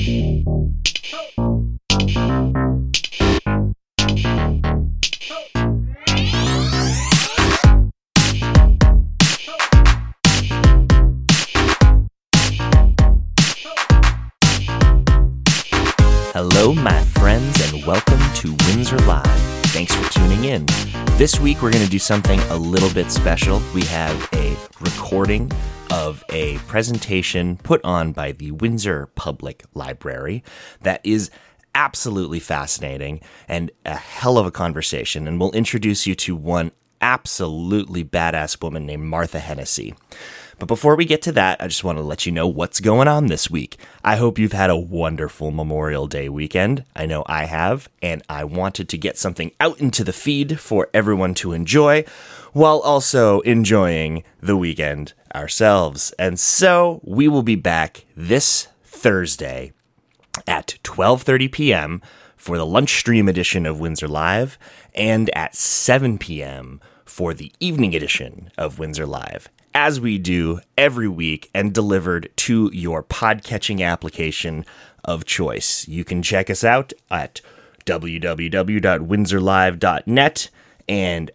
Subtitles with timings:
[0.00, 0.32] Hello,
[16.72, 19.26] my friends, and welcome to Windsor Live.
[19.66, 20.64] Thanks for tuning in.
[21.18, 23.60] This week, we're going to do something a little bit special.
[23.74, 25.52] We have a recording
[25.90, 30.42] of a presentation put on by the Windsor Public Library
[30.82, 31.30] that is
[31.74, 35.26] absolutely fascinating and a hell of a conversation.
[35.26, 39.94] And we'll introduce you to one absolutely badass woman named Martha Hennessy.
[40.58, 43.08] But before we get to that, I just want to let you know what's going
[43.08, 43.78] on this week.
[44.04, 46.84] I hope you've had a wonderful Memorial Day weekend.
[46.94, 50.90] I know I have, and I wanted to get something out into the feed for
[50.92, 52.04] everyone to enjoy
[52.52, 56.12] while also enjoying the weekend ourselves.
[56.18, 59.72] And so we will be back this Thursday
[60.46, 62.02] at 12:30 p.m.
[62.36, 64.58] for the lunch stream edition of Windsor Live
[64.94, 66.80] and at 7 p.m.
[67.04, 72.70] for the evening edition of Windsor Live as we do every week and delivered to
[72.72, 74.66] your podcatching application
[75.04, 75.88] of choice.
[75.88, 77.40] You can check us out at
[77.86, 80.50] www.windsorlive.net
[80.88, 81.30] and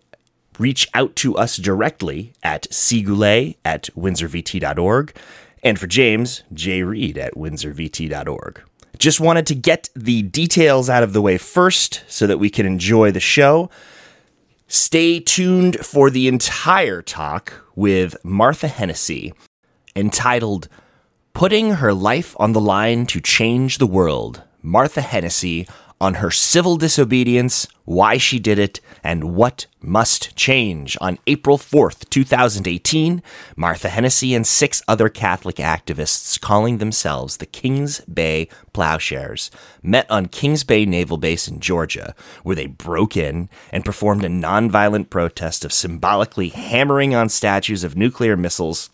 [0.60, 5.16] reach out to us directly at cgoulet at windsorvt.org
[5.64, 6.84] and for James, J.
[6.84, 8.62] Reed at windsorvt.org.
[8.98, 12.66] Just wanted to get the details out of the way first so that we can
[12.66, 13.70] enjoy the show.
[14.68, 19.34] Stay tuned for the entire talk with Martha Hennessy
[19.96, 20.68] entitled
[21.34, 24.44] Putting Her Life on the Line to Change the World.
[24.62, 25.68] Martha Hennessy
[26.02, 30.98] on her civil disobedience, why she did it, and what must change.
[31.00, 33.22] On April 4th, 2018,
[33.56, 39.52] Martha Hennessy and six other Catholic activists calling themselves the Kings Bay Plowshares
[39.82, 44.30] met on Kings Bay Naval Base in Georgia, where they broke in and performed a
[44.30, 48.90] nonviolent protest of symbolically hammering on statues of nuclear missiles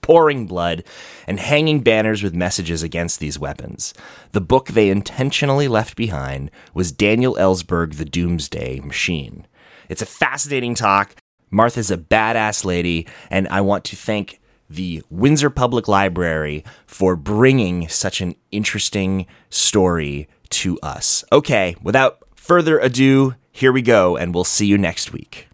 [0.00, 0.84] pouring blood,
[1.26, 3.94] and hanging banners with messages against these weapons.
[4.32, 9.46] The book they intentionally left behind was Daniel Ellsberg, The Doomsday Machine.
[9.88, 11.16] It's a fascinating talk.
[11.50, 17.88] Martha's a badass lady, and I want to thank the Windsor Public Library for bringing
[17.88, 21.24] such an interesting story to us.
[21.30, 25.48] Okay, without further ado, here we go, and we'll see you next week.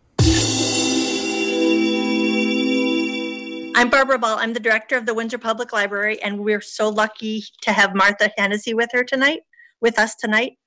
[3.81, 4.37] I'm Barbara Ball.
[4.39, 8.31] I'm the director of the Windsor Public Library, and we're so lucky to have Martha
[8.37, 9.41] Hennessy with her tonight,
[9.81, 10.59] with us tonight.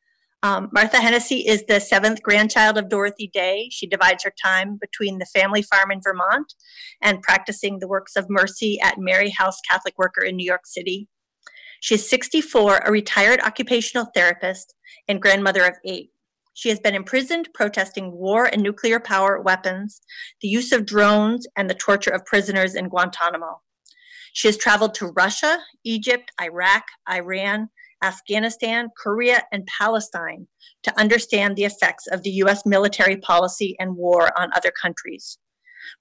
[0.41, 3.69] Um, Martha Hennessy is the seventh grandchild of Dorothy Day.
[3.71, 6.55] She divides her time between the family farm in Vermont
[7.03, 11.07] and practicing the works of mercy at Mary House Catholic Worker in New York City.
[11.81, 14.73] She's 64, a retired occupational therapist,
[15.07, 16.12] and grandmother of eight.
[16.53, 20.01] She has been imprisoned protesting war and nuclear power weapons,
[20.41, 23.61] the use of drones, and the torture of prisoners in Guantanamo.
[24.33, 27.69] She has traveled to Russia, Egypt, Iraq, Iran,
[28.03, 30.47] Afghanistan, Korea, and Palestine
[30.83, 32.65] to understand the effects of the U.S.
[32.65, 35.37] military policy and war on other countries.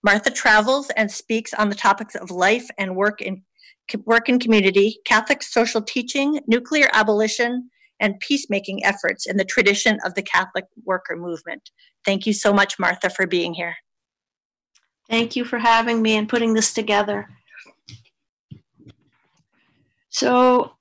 [0.03, 3.43] Martha travels and speaks on the topics of life and work in
[4.05, 7.69] work in community, Catholic social teaching, nuclear abolition,
[8.03, 11.71] and peacemaking efforts in the tradition of the Catholic worker movement.
[12.05, 13.77] Thank you so much, Martha, for being here.
[15.09, 17.29] Thank you for having me and putting this together.
[20.11, 20.73] So,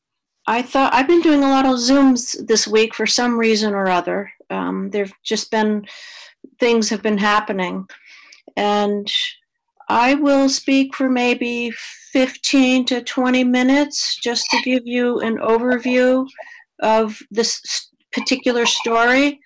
[0.48, 3.88] I thought I've been doing a lot of Zooms this week for some reason or
[3.88, 4.32] other.
[4.50, 5.86] Um, there've just been
[6.60, 7.88] things have been happening,
[8.58, 9.10] and
[9.88, 11.72] I will speak for maybe
[12.12, 16.28] 15 to 20 minutes just to give you an overview
[16.82, 17.62] of this
[18.12, 19.40] particular story.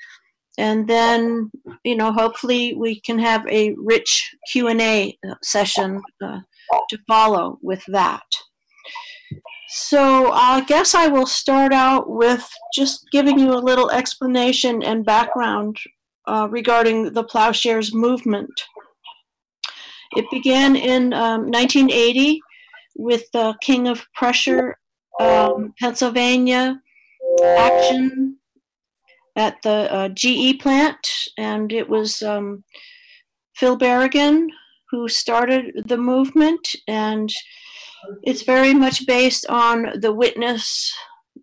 [0.58, 1.52] And then
[1.84, 6.40] you know hopefully we can have a rich q&a session uh,
[6.90, 8.24] to follow with that.
[9.68, 15.04] So i guess i will start out with just giving you a little explanation and
[15.04, 15.78] background
[16.28, 18.54] uh, regarding the plowshares movement.
[20.16, 22.40] It began in um, 1980
[22.96, 24.76] with the king of prussia
[25.20, 26.82] um, pennsylvania
[27.44, 28.38] action
[29.36, 32.64] at the uh, GE plant, and it was um,
[33.56, 34.48] Phil Berrigan
[34.92, 37.34] who started the movement, and
[38.24, 40.94] it's very much based on the witness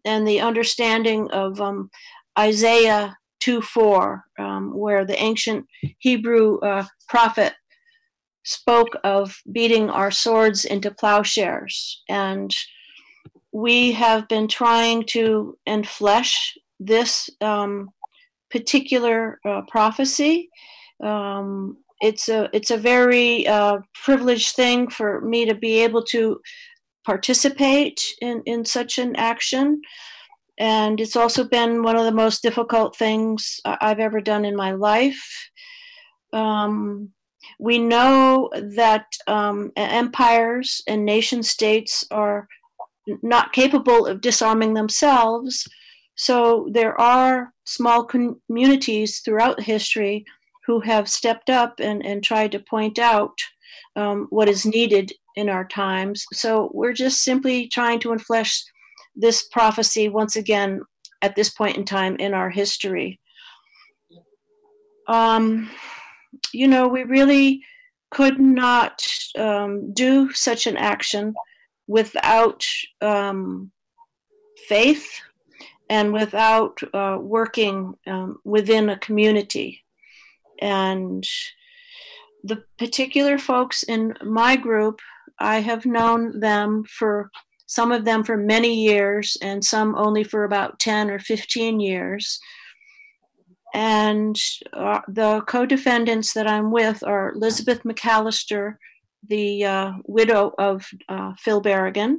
[0.04, 1.90] and the understanding of um,
[2.38, 5.66] Isaiah 2:4, um, where the ancient
[5.98, 7.54] Hebrew uh, prophet
[8.44, 12.02] spoke of beating our swords into plowshares.
[12.08, 12.54] And
[13.52, 16.34] we have been trying to enflesh
[16.80, 17.90] this um,
[18.50, 20.48] particular uh, prophecy.
[21.02, 26.40] Um, it's a it's a very uh, privileged thing for me to be able to
[27.04, 29.80] participate in, in such an action.
[30.58, 34.72] And it's also been one of the most difficult things I've ever done in my
[34.72, 35.50] life.
[36.32, 37.10] Um,
[37.58, 42.46] we know that um, empires and nation states are
[43.22, 45.68] not capable of disarming themselves.
[46.14, 50.24] So there are small communities throughout history
[50.66, 53.36] who have stepped up and, and tried to point out
[53.96, 56.24] um, what is needed in our times.
[56.32, 58.62] So we're just simply trying to enflesh
[59.16, 60.82] this prophecy once again
[61.22, 63.20] at this point in time in our history.
[65.08, 65.70] Um,
[66.52, 67.62] you know, we really
[68.10, 69.02] could not
[69.38, 71.34] um, do such an action
[71.86, 72.64] without
[73.00, 73.70] um,
[74.68, 75.08] faith
[75.88, 79.84] and without uh, working um, within a community.
[80.60, 81.26] And
[82.44, 85.00] the particular folks in my group,
[85.38, 87.30] I have known them for
[87.66, 92.38] some of them for many years and some only for about 10 or 15 years.
[93.74, 94.38] And
[94.74, 98.76] uh, the co defendants that I'm with are Elizabeth McAllister,
[99.28, 102.18] the uh, widow of uh, Phil Berrigan,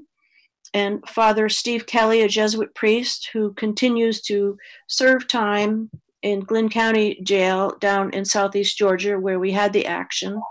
[0.74, 4.58] and Father Steve Kelly, a Jesuit priest who continues to
[4.88, 5.90] serve time
[6.24, 10.42] in Glynn County Jail down in southeast Georgia, where we had the action.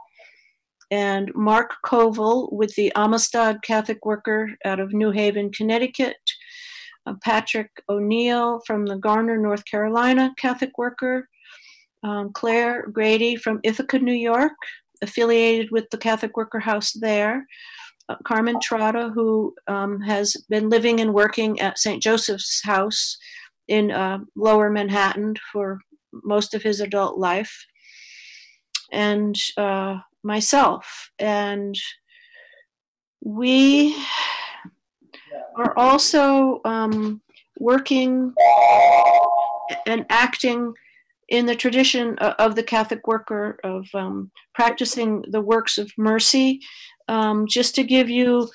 [0.91, 6.17] And Mark Colville with the Amistad Catholic Worker out of New Haven, Connecticut.
[7.05, 11.29] Uh, Patrick O'Neill from the Garner, North Carolina Catholic Worker.
[12.05, 14.53] Um, Clare Grady from Ithaca, New York,
[15.03, 17.47] affiliated with the Catholic Worker House there.
[18.09, 22.03] Uh, Carmen Trotta, who um, has been living and working at St.
[22.03, 23.17] Joseph's House
[23.69, 25.79] in uh, lower Manhattan for
[26.13, 27.65] most of his adult life,
[28.91, 31.11] and uh, myself.
[31.19, 31.79] And
[33.21, 33.97] we
[35.57, 37.23] are also um,
[37.59, 38.35] working
[39.87, 40.75] and acting
[41.33, 46.61] in the tradition of the Catholic worker of um, practicing the works of mercy.
[47.09, 48.51] Um, just to give you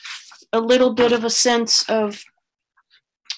[0.53, 2.23] a little bit of a sense of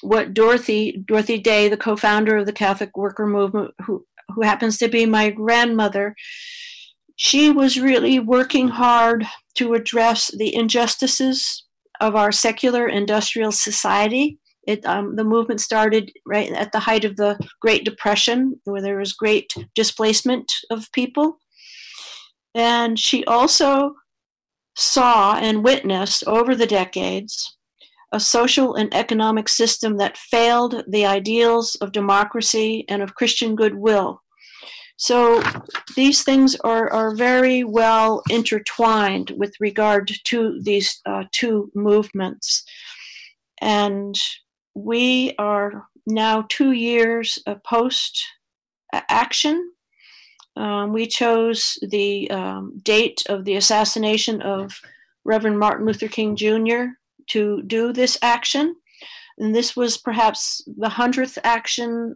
[0.02, 4.90] what Dorothy, Dorothy Day, the co-founder of the Catholic Worker Movement, who, who happens to
[4.90, 6.16] be my grandmother,
[7.16, 9.26] she was really working hard
[9.56, 11.64] to address the injustices
[12.02, 14.38] of our secular industrial society.
[14.70, 19.00] It, um, the movement started right at the height of the Great Depression, where there
[19.00, 21.40] was great displacement of people.
[22.54, 23.96] And she also
[24.76, 27.58] saw and witnessed over the decades
[28.12, 34.22] a social and economic system that failed the ideals of democracy and of Christian goodwill.
[34.98, 35.42] So
[35.96, 42.64] these things are, are very well intertwined with regard to these uh, two movements.
[43.62, 44.16] And
[44.76, 48.24] we are now two years post
[48.94, 49.72] action.
[50.56, 54.80] Um, we chose the um, date of the assassination of
[55.24, 56.88] Reverend Martin Luther King Jr
[57.30, 58.76] to do this action.
[59.38, 62.16] And this was perhaps the 100th action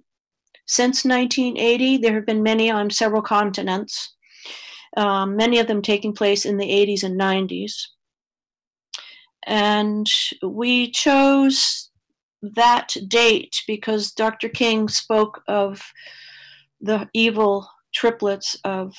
[0.66, 1.98] since 1980.
[1.98, 4.14] There have been many on several continents,
[4.98, 7.74] um, many of them taking place in the 80s and 90s.
[9.46, 10.08] And
[10.42, 11.90] we chose
[12.44, 14.50] that date because Dr.
[14.50, 15.82] King spoke of
[16.82, 18.94] the evil triplets of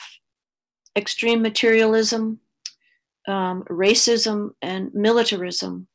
[0.97, 2.41] extreme materialism,
[3.29, 5.89] um, racism, and militarism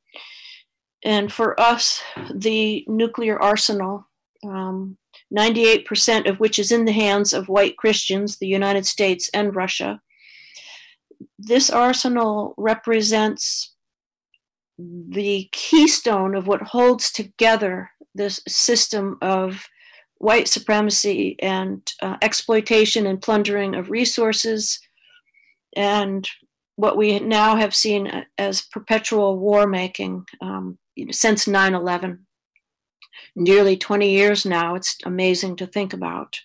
[1.04, 2.02] and for us,
[2.34, 4.08] the nuclear arsenal,
[4.46, 4.98] um,
[5.36, 10.02] 98% of which is in the hands of white Christians, the United States and Russia,
[11.38, 13.76] this arsenal represents
[15.10, 19.68] the keystone of what holds together this system of
[20.20, 24.80] white supremacy and uh, exploitation and plundering of resources
[25.76, 26.28] and
[26.76, 30.78] what we now have seen as perpetual war making um,
[31.12, 32.26] since 9 11.
[33.36, 34.76] Nearly 20 years now.
[34.76, 36.40] It's amazing to think about.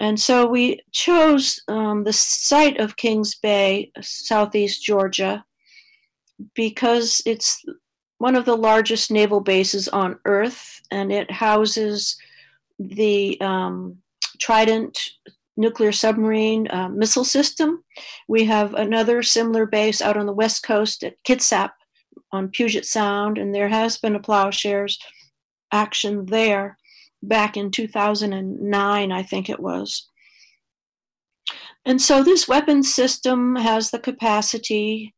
[0.00, 5.44] And so we chose um, the site of Kings Bay, southeast Georgia,
[6.54, 7.64] because it's
[8.18, 12.16] one of the largest naval bases on Earth, and it houses
[12.78, 13.98] the um,
[14.40, 14.98] Trident
[15.56, 17.84] nuclear submarine uh, missile system.
[18.28, 21.70] We have another similar base out on the west coast at Kitsap,
[22.32, 24.98] on Puget Sound, and there has been a plowshares
[25.72, 26.78] action there
[27.22, 30.08] back in 2009, I think it was.
[31.84, 35.14] And so this weapon system has the capacity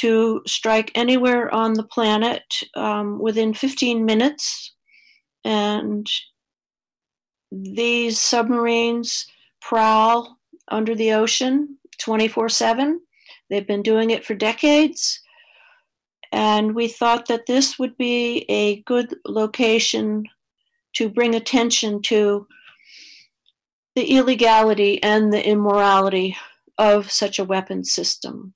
[0.00, 4.74] to strike anywhere on the planet um, within 15 minutes.
[5.44, 6.06] And
[7.52, 9.26] these submarines
[9.60, 10.38] prowl
[10.68, 13.00] under the ocean 24 7.
[13.50, 15.20] They've been doing it for decades.
[16.32, 20.24] And we thought that this would be a good location
[20.94, 22.46] to bring attention to
[23.96, 26.36] the illegality and the immorality
[26.78, 28.54] of such a weapon system.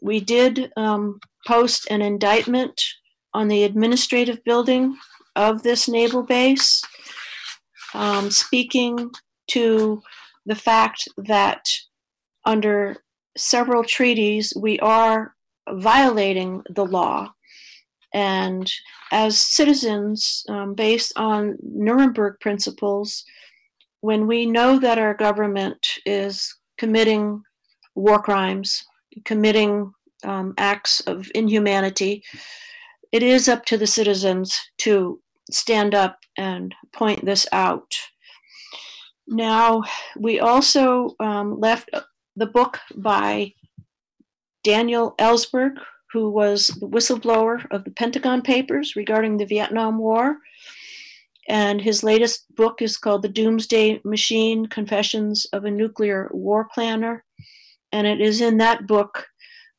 [0.00, 2.80] We did um, post an indictment
[3.34, 4.96] on the administrative building
[5.36, 6.82] of this naval base,
[7.94, 9.10] um, speaking
[9.48, 10.02] to
[10.46, 11.64] the fact that
[12.44, 12.96] under
[13.36, 15.34] several treaties we are
[15.68, 17.32] violating the law.
[18.12, 18.70] And
[19.12, 23.24] as citizens, um, based on Nuremberg principles,
[24.00, 27.42] when we know that our government is committing
[27.94, 28.84] war crimes,
[29.24, 29.92] committing
[30.24, 32.22] um, acts of inhumanity,
[33.12, 37.92] it is up to the citizens to stand up and point this out.
[39.26, 39.82] Now,
[40.16, 41.90] we also um, left
[42.36, 43.54] the book by
[44.64, 45.72] Daniel Ellsberg,
[46.12, 50.38] who was the whistleblower of the Pentagon Papers regarding the Vietnam War.
[51.48, 57.24] And his latest book is called The Doomsday Machine Confessions of a Nuclear War Planner.
[57.92, 59.26] And it is in that book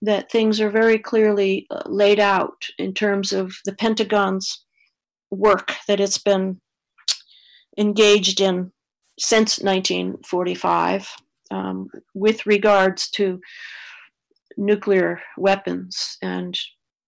[0.01, 4.65] that things are very clearly uh, laid out in terms of the Pentagon's
[5.29, 6.59] work that it's been
[7.77, 8.71] engaged in
[9.19, 11.07] since 1945
[11.51, 13.39] um, with regards to
[14.57, 16.17] nuclear weapons.
[16.21, 16.57] And,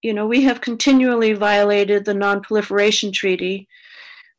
[0.02, 3.68] you know, we have continually violated the Non-Proliferation Treaty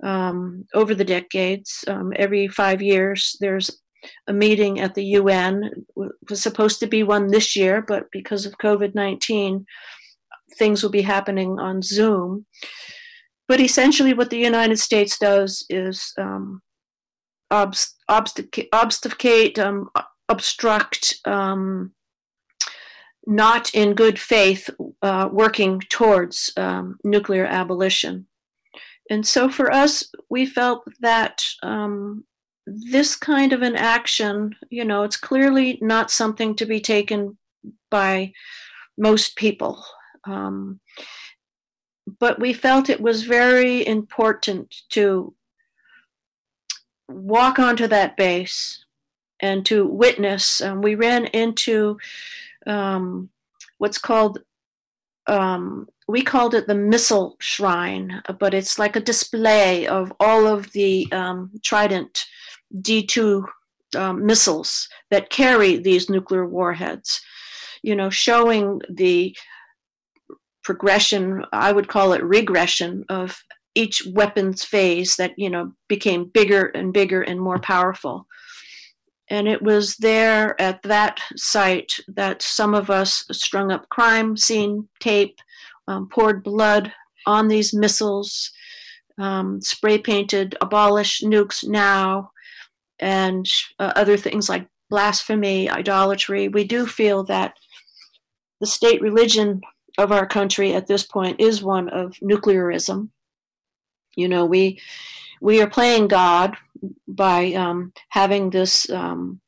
[0.03, 1.85] um, over the decades.
[1.89, 3.71] Um, every five years, there's
[4.27, 5.65] a meeting at the UN.
[5.97, 9.67] It was supposed to be one this year, but because of COVID 19,
[10.59, 12.47] things will be happening on Zoom.
[13.47, 16.63] But essentially, what the United States does is um,
[17.51, 17.95] obst-
[18.73, 19.91] obsticate, um,
[20.29, 21.93] obstruct, um,
[23.27, 24.71] not in good faith
[25.03, 28.27] uh, working towards um, nuclear abolition.
[29.11, 32.25] And so for us, we felt that um,
[32.67, 37.37] this kind of an action, you know, it's clearly not something to be taken
[37.91, 38.33] by
[38.97, 39.85] most people.
[40.25, 40.81] Um,
[42.19, 45.35] but we felt it was very important to
[47.09, 48.85] walk onto that base
[49.41, 50.61] and to witness.
[50.61, 51.99] Um, we ran into
[52.67, 53.29] um,
[53.79, 54.39] what's called
[55.27, 60.71] um, we called it the missile shrine, but it's like a display of all of
[60.73, 61.51] the um,
[62.83, 63.45] Trident D2
[63.97, 67.21] um, missiles that carry these nuclear warheads.
[67.83, 69.37] You know, showing the
[70.63, 73.37] progression, I would call it regression of
[73.75, 78.27] each weapons phase that you know became bigger and bigger and more powerful
[79.29, 84.89] and it was there at that site that some of us strung up crime scene
[85.01, 85.39] tape,
[85.89, 86.93] um, poured blood
[87.27, 88.51] on these missiles,
[89.19, 92.31] um, spray painted abolish nukes now,
[93.01, 93.47] and
[93.79, 96.49] uh, other things like blasphemy, idolatry.
[96.49, 97.55] We do feel that
[98.61, 99.61] the state religion
[99.99, 103.11] of our country at this point is one of nuclearism.
[104.17, 104.81] You know, we
[105.41, 106.57] we are playing God
[107.07, 109.41] by um, having this um,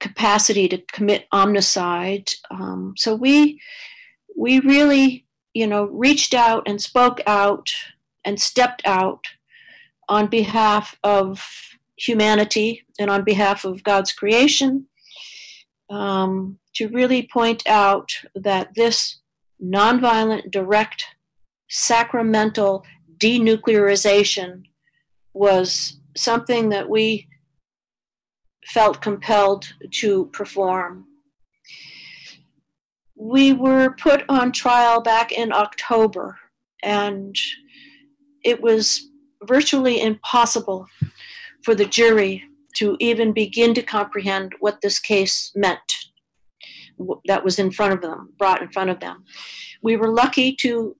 [0.00, 2.34] capacity to commit omnicide.
[2.50, 3.60] Um, so we
[4.36, 7.70] we really, you know, reached out and spoke out
[8.24, 9.24] and stepped out
[10.08, 11.42] on behalf of
[11.96, 14.86] humanity and on behalf of God's creation
[15.90, 19.20] um, to really point out that this
[19.62, 21.04] nonviolent, direct,
[21.68, 22.84] sacramental
[23.18, 24.62] denuclearization
[25.32, 27.28] was something that we
[28.66, 31.06] felt compelled to perform.
[33.16, 36.38] We were put on trial back in October,
[36.82, 37.36] and
[38.44, 39.08] it was
[39.42, 40.86] virtually impossible
[41.64, 42.44] for the jury
[42.76, 45.78] to even begin to comprehend what this case meant
[47.26, 49.24] that was in front of them, brought in front of them.
[49.82, 50.96] We were lucky to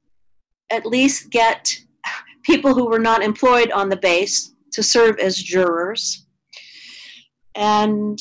[0.70, 1.76] at least get
[2.42, 6.26] people who were not employed on the base to serve as jurors.
[7.54, 8.18] And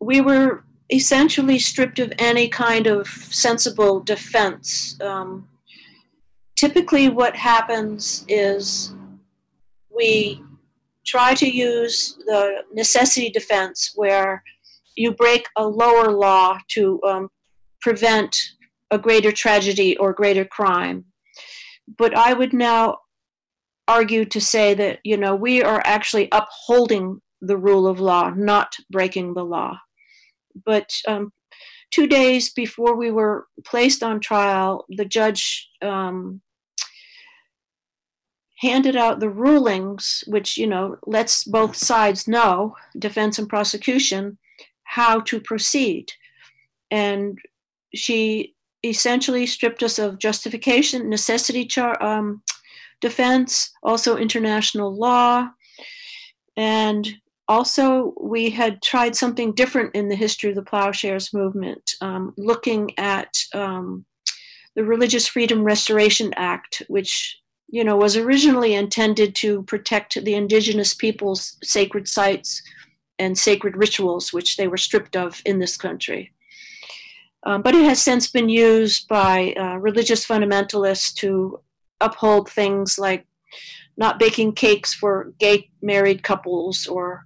[0.00, 4.98] we were essentially stripped of any kind of sensible defense.
[5.00, 5.48] Um,
[6.56, 8.94] typically, what happens is
[9.98, 10.40] we
[11.04, 14.42] try to use the necessity defense where
[14.96, 17.28] you break a lower law to um,
[17.80, 18.36] prevent
[18.90, 21.04] a greater tragedy or greater crime.
[21.96, 22.98] But I would now
[23.86, 28.76] argue to say that, you know, we are actually upholding the rule of law, not
[28.90, 29.78] breaking the law.
[30.66, 31.32] But um,
[31.90, 36.42] two days before we were placed on trial, the judge um,
[38.58, 44.36] handed out the rulings, which, you know, lets both sides know, defense and prosecution,
[44.82, 46.10] how to proceed.
[46.90, 47.38] And
[47.94, 52.42] she essentially stripped us of justification, necessity char- um,
[53.00, 55.48] defense, also international law.
[56.56, 57.08] And
[57.46, 62.98] also, we had tried something different in the history of the plowshares movement, um, looking
[62.98, 64.04] at um,
[64.74, 70.94] the Religious Freedom Restoration Act, which you know was originally intended to protect the indigenous
[70.94, 72.62] people's sacred sites
[73.18, 76.32] and sacred rituals, which they were stripped of in this country.
[77.44, 81.60] Um, but it has since been used by uh, religious fundamentalists to
[82.00, 83.26] uphold things like
[83.96, 87.24] not baking cakes for gay married couples or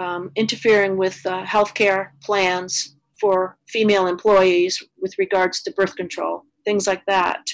[0.00, 6.86] um, interfering with uh, healthcare plans for female employees with regards to birth control, things
[6.86, 7.44] like that.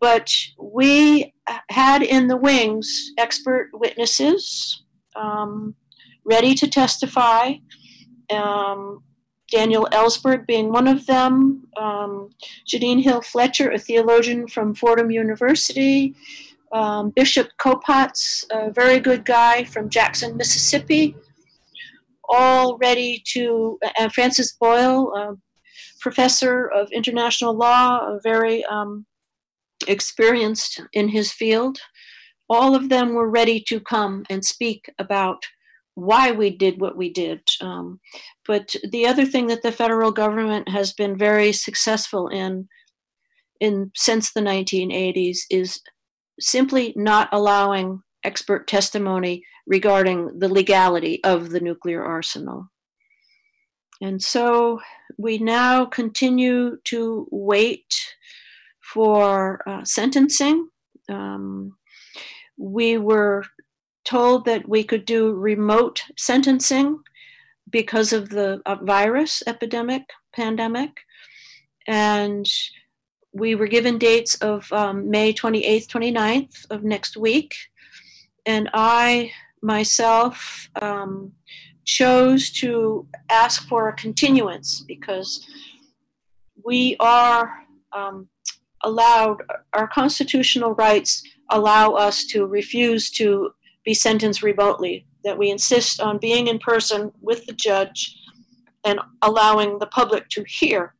[0.00, 1.34] But we
[1.68, 4.82] had in the wings expert witnesses
[5.14, 5.74] um,
[6.24, 7.54] ready to testify.
[8.30, 9.02] Um,
[9.50, 12.30] Daniel Ellsberg being one of them, um,
[12.66, 16.14] Jeanine Hill Fletcher, a theologian from Fordham University,
[16.72, 21.16] um, Bishop Kopacz, a very good guy from Jackson, Mississippi,
[22.28, 25.36] all ready to, uh, Francis Boyle,
[26.00, 29.04] professor of international law, a very um,
[29.88, 31.78] experienced in his field.
[32.48, 35.42] All of them were ready to come and speak about
[35.94, 37.40] why we did what we did.
[37.60, 38.00] Um,
[38.46, 42.68] but the other thing that the federal government has been very successful in,
[43.60, 45.80] in since the 1980s, is
[46.40, 52.68] simply not allowing expert testimony regarding the legality of the nuclear arsenal.
[54.00, 54.80] And so
[55.18, 57.94] we now continue to wait
[58.92, 60.68] for uh, sentencing.
[61.08, 61.76] Um,
[62.56, 63.44] we were
[64.04, 67.00] told that we could do remote sentencing
[67.70, 70.02] because of the uh, virus epidemic,
[70.34, 70.90] pandemic.
[71.86, 72.46] And
[73.32, 77.54] we were given dates of um, May 28th, 29th of next week.
[78.46, 81.32] And I myself um,
[81.84, 85.46] chose to ask for a continuance because
[86.64, 87.52] we are
[87.92, 88.28] um,
[88.82, 93.50] allowed, our constitutional rights allow us to refuse to
[93.84, 98.16] be sentenced remotely, that we insist on being in person with the judge
[98.84, 100.94] and allowing the public to hear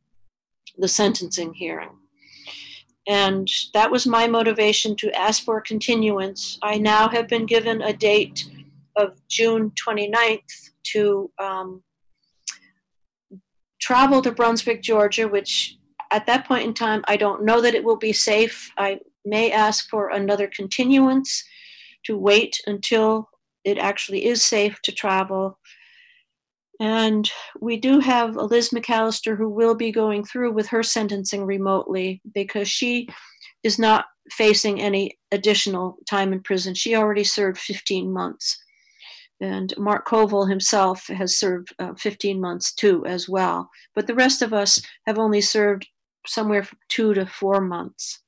[0.77, 1.89] the sentencing hearing.
[3.07, 6.59] And that was my motivation to ask for continuance.
[6.61, 8.45] I now have been given a date
[8.95, 11.83] of June 29th to um,
[13.79, 15.77] travel to Brunswick, Georgia, which
[16.11, 18.71] at that point in time, I don't know that it will be safe.
[18.77, 21.43] I may ask for another continuance
[22.05, 23.29] to wait until
[23.63, 25.59] it actually is safe to travel.
[26.79, 32.21] And we do have Liz McAllister who will be going through with her sentencing remotely
[32.33, 33.07] because she
[33.63, 36.73] is not facing any additional time in prison.
[36.73, 38.57] She already served 15 months.
[39.39, 43.69] And Mark Colville himself has served uh, 15 months too, as well.
[43.95, 45.87] But the rest of us have only served
[46.27, 48.21] somewhere from two to four months.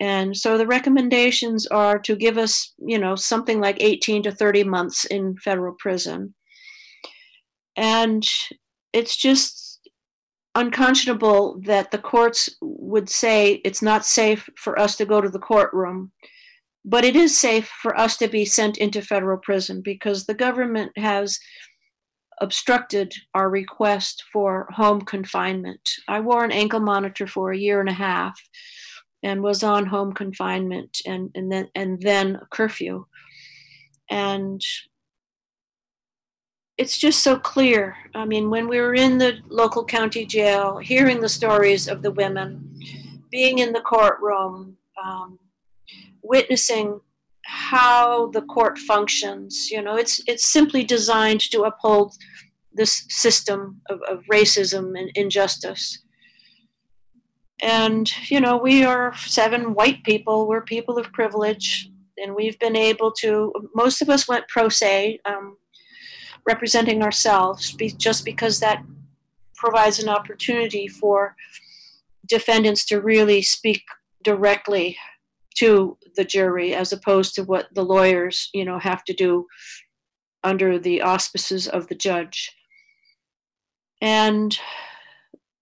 [0.00, 4.64] And so the recommendations are to give us, you know, something like 18 to 30
[4.64, 6.34] months in federal prison.
[7.76, 8.26] And
[8.94, 9.88] it's just
[10.54, 15.38] unconscionable that the courts would say it's not safe for us to go to the
[15.38, 16.12] courtroom.
[16.82, 20.92] But it is safe for us to be sent into federal prison because the government
[20.96, 21.38] has
[22.40, 25.90] obstructed our request for home confinement.
[26.08, 28.40] I wore an ankle monitor for a year and a half
[29.22, 33.06] and was on home confinement and, and then and then curfew.
[34.10, 34.60] And
[36.78, 37.94] it's just so clear.
[38.14, 42.10] I mean, when we were in the local county jail, hearing the stories of the
[42.10, 42.80] women,
[43.30, 45.38] being in the courtroom, um,
[46.22, 47.00] witnessing
[47.50, 52.14] how the court functions, you know, it's it's simply designed to uphold
[52.72, 56.02] this system of, of racism and injustice.
[57.60, 62.76] And, you know, we are seven white people, we're people of privilege, and we've been
[62.76, 65.56] able to, most of us went pro se, um,
[66.46, 68.82] representing ourselves, be, just because that
[69.56, 71.34] provides an opportunity for
[72.28, 73.82] defendants to really speak
[74.22, 74.96] directly
[75.56, 79.46] to the jury as opposed to what the lawyers you know have to do
[80.42, 82.50] under the auspices of the judge.
[84.00, 84.58] And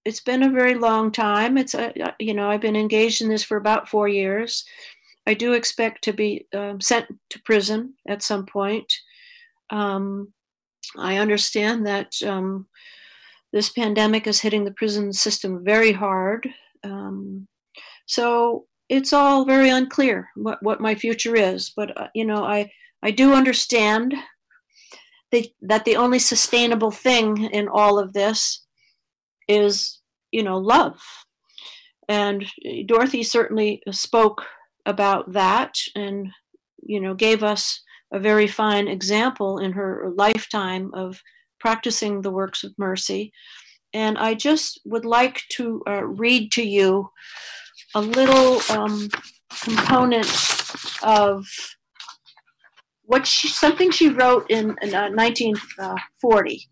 [0.05, 1.59] it's been a very long time.
[1.59, 4.65] It's a, you know i've been engaged in this for about four years.
[5.27, 8.93] I do expect to be um, sent to prison at some point.
[9.71, 10.33] Um,
[10.97, 12.67] i understand that um,
[13.53, 16.49] this pandemic is hitting the prison system very hard.
[16.85, 17.47] Um,
[18.07, 21.71] so it's all very unclear what, what my future is.
[21.77, 22.71] But, uh, you know, I,
[23.03, 24.15] I do understand
[25.33, 28.65] that, that the only sustainable thing in all of this
[29.47, 31.01] is, you know, love.
[32.09, 32.47] And
[32.87, 34.43] Dorothy certainly spoke
[34.87, 36.29] about that and,
[36.83, 41.21] you know, gave us a very fine example in her lifetime of
[41.61, 43.33] practicing the works of mercy.
[43.93, 47.11] And I just would like to uh, read to you
[47.95, 49.09] a little um,
[49.63, 50.27] component
[51.03, 51.47] of
[53.09, 56.69] what she, something she wrote in, in uh, 1940.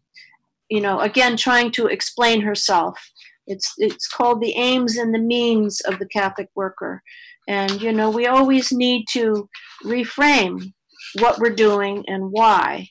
[0.69, 2.99] You know, again, trying to explain herself.
[3.47, 7.03] It's it's called the aims and the means of the Catholic worker,
[7.47, 9.49] and you know we always need to
[9.85, 10.73] reframe
[11.21, 12.89] what we're doing and why.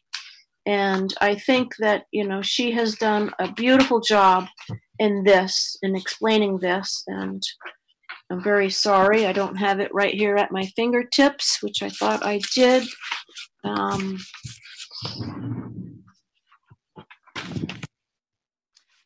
[0.65, 4.47] And I think that you know she has done a beautiful job
[4.97, 7.43] in this in explaining this, and
[8.29, 9.27] I'm very sorry.
[9.27, 12.87] I don't have it right here at my fingertips, which I thought I did.
[13.63, 14.17] Um,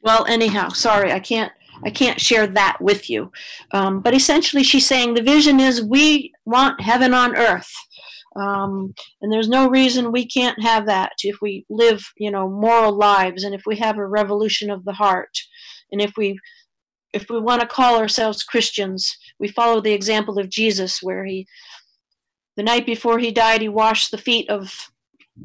[0.02, 1.52] well, anyhow, sorry, I can't.
[1.86, 3.32] I can't share that with you.
[3.72, 7.72] Um, but essentially, she's saying the vision is we want heaven on earth.
[8.36, 12.92] Um, and there's no reason we can't have that if we live, you know, moral
[12.94, 15.38] lives and if we have a revolution of the heart
[15.92, 16.38] and if we
[17.14, 21.48] if we want to call ourselves Christians, we follow the example of Jesus, where he,
[22.56, 24.90] the night before he died, he washed the feet of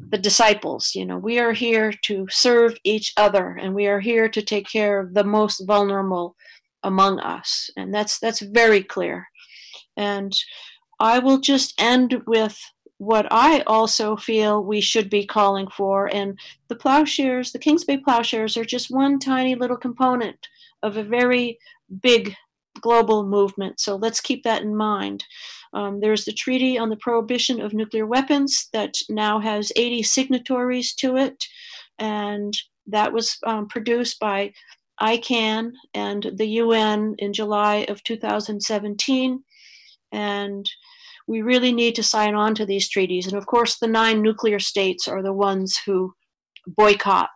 [0.09, 0.93] the disciples.
[0.93, 4.67] You know, we are here to serve each other, and we are here to take
[4.67, 6.35] care of the most vulnerable
[6.83, 9.27] among us, and that's that's very clear.
[9.97, 10.37] And
[10.99, 12.59] I will just end with
[12.97, 16.13] what I also feel we should be calling for.
[16.13, 20.47] And the plowshares, the Kings Bay plowshares, are just one tiny little component
[20.85, 21.57] of a very
[22.01, 22.35] big
[22.79, 23.79] global movement.
[23.79, 25.23] So let's keep that in mind.
[25.73, 30.93] Um, there's the Treaty on the Prohibition of Nuclear Weapons that now has 80 signatories
[30.95, 31.43] to it,
[31.99, 32.53] and
[32.87, 34.53] that was um, produced by
[35.01, 39.43] ICAN and the UN in July of 2017.
[40.11, 40.69] And
[41.27, 43.27] we really need to sign on to these treaties.
[43.27, 46.13] And of course, the nine nuclear states are the ones who
[46.67, 47.29] boycott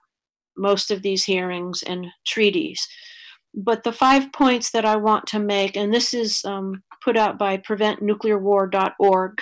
[0.56, 2.88] most of these hearings and treaties
[3.54, 7.38] but the five points that I want to make, and this is um, put out
[7.38, 9.42] by preventnuclearwar.org.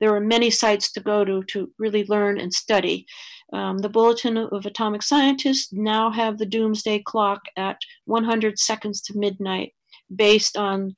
[0.00, 3.06] There are many sites to go to to really learn and study.
[3.52, 9.18] Um, the Bulletin of Atomic Scientists now have the doomsday clock at 100 seconds to
[9.18, 9.74] midnight,
[10.14, 10.94] based on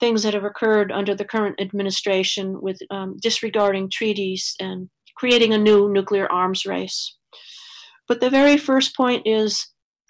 [0.00, 5.58] things that have occurred under the current administration with um, disregarding treaties and creating a
[5.58, 7.16] new nuclear arms race.
[8.08, 9.68] But the very first point is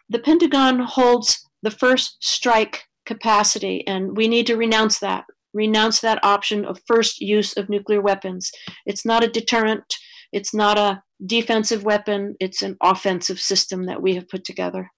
[0.09, 5.25] the Pentagon holds the first strike capacity, and we need to renounce that.
[5.53, 8.53] Renounce that option of first use of nuclear weapons.
[8.87, 9.97] It's not a deterrent,
[10.33, 14.91] it's not a defensive weapon, it's an offensive system that we have put together.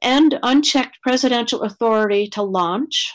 [0.00, 3.12] And unchecked presidential authority to launch.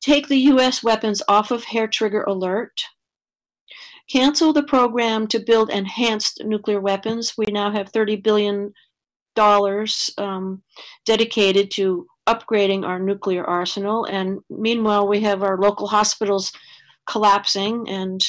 [0.00, 2.80] Take the US weapons off of hair trigger alert.
[4.10, 7.34] Cancel the program to build enhanced nuclear weapons.
[7.36, 8.72] We now have 30 billion
[9.38, 10.62] dollars um,
[11.06, 14.04] dedicated to upgrading our nuclear arsenal.
[14.04, 16.52] And meanwhile, we have our local hospitals
[17.08, 18.20] collapsing and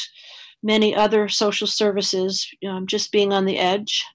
[0.62, 4.06] many other social services um, just being on the edge.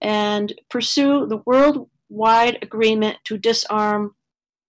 [0.00, 4.14] And pursue the worldwide agreement to disarm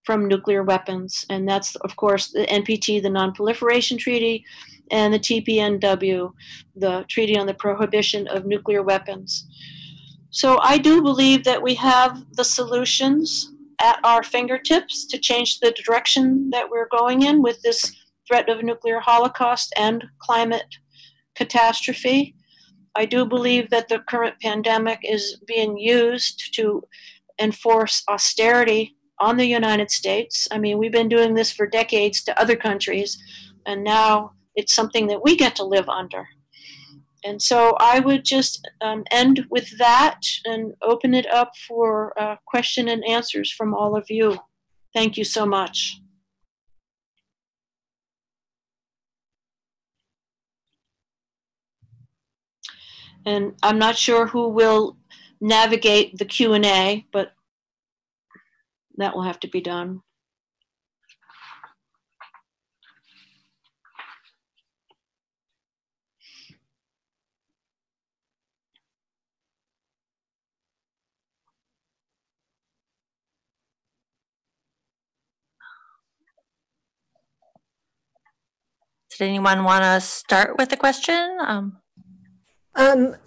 [0.04, 1.26] from nuclear weapons.
[1.30, 4.44] And that's, of course, the NPT, the Non-Proliferation Treaty,
[4.90, 6.34] and the TPNW,
[6.76, 9.46] the Treaty on the Prohibition of Nuclear Weapons.
[10.32, 15.72] So I do believe that we have the solutions at our fingertips to change the
[15.72, 17.96] direction that we're going in with this
[18.28, 20.78] threat of nuclear holocaust and climate
[21.36, 22.36] catastrophe.
[22.96, 26.84] I do believe that the current pandemic is being used to
[27.42, 30.48] enforce austerity on the United States.
[30.52, 33.18] I mean, we've been doing this for decades to other countries,
[33.66, 36.28] and now it's something that we get to live under.
[37.24, 42.38] And so I would just um, end with that and open it up for uh,
[42.46, 44.38] question and answers from all of you.
[44.94, 46.02] Thank you so much.
[53.26, 54.98] And I'm not sure who will
[55.42, 57.34] navigate the Q&A, but
[58.98, 60.02] that will have to be done.
[79.20, 81.38] Did anyone want to start with a question?
[81.46, 81.82] Um,
[82.74, 83.18] Um,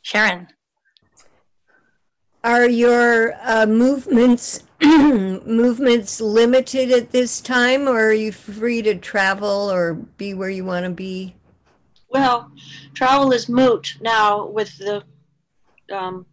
[0.00, 0.48] Sharon.
[2.42, 9.70] are your uh, movements movements limited at this time, or are you free to travel
[9.70, 11.34] or be where you want to be?
[12.08, 12.50] Well,
[12.94, 15.04] travel is moot now with the
[15.92, 16.24] um,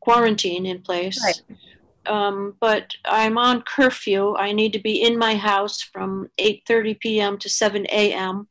[0.00, 1.24] quarantine in place.
[1.24, 1.56] Right.
[2.06, 4.36] Um, but I'm on curfew.
[4.36, 7.38] I need to be in my house from 8:30 p.m.
[7.38, 8.48] to 7 a.m.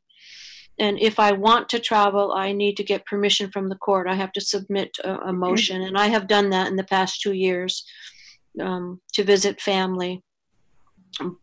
[0.80, 4.08] And if I want to travel, I need to get permission from the court.
[4.08, 7.22] I have to submit a, a motion, and I have done that in the past
[7.22, 7.86] two years
[8.60, 10.24] um, to visit family.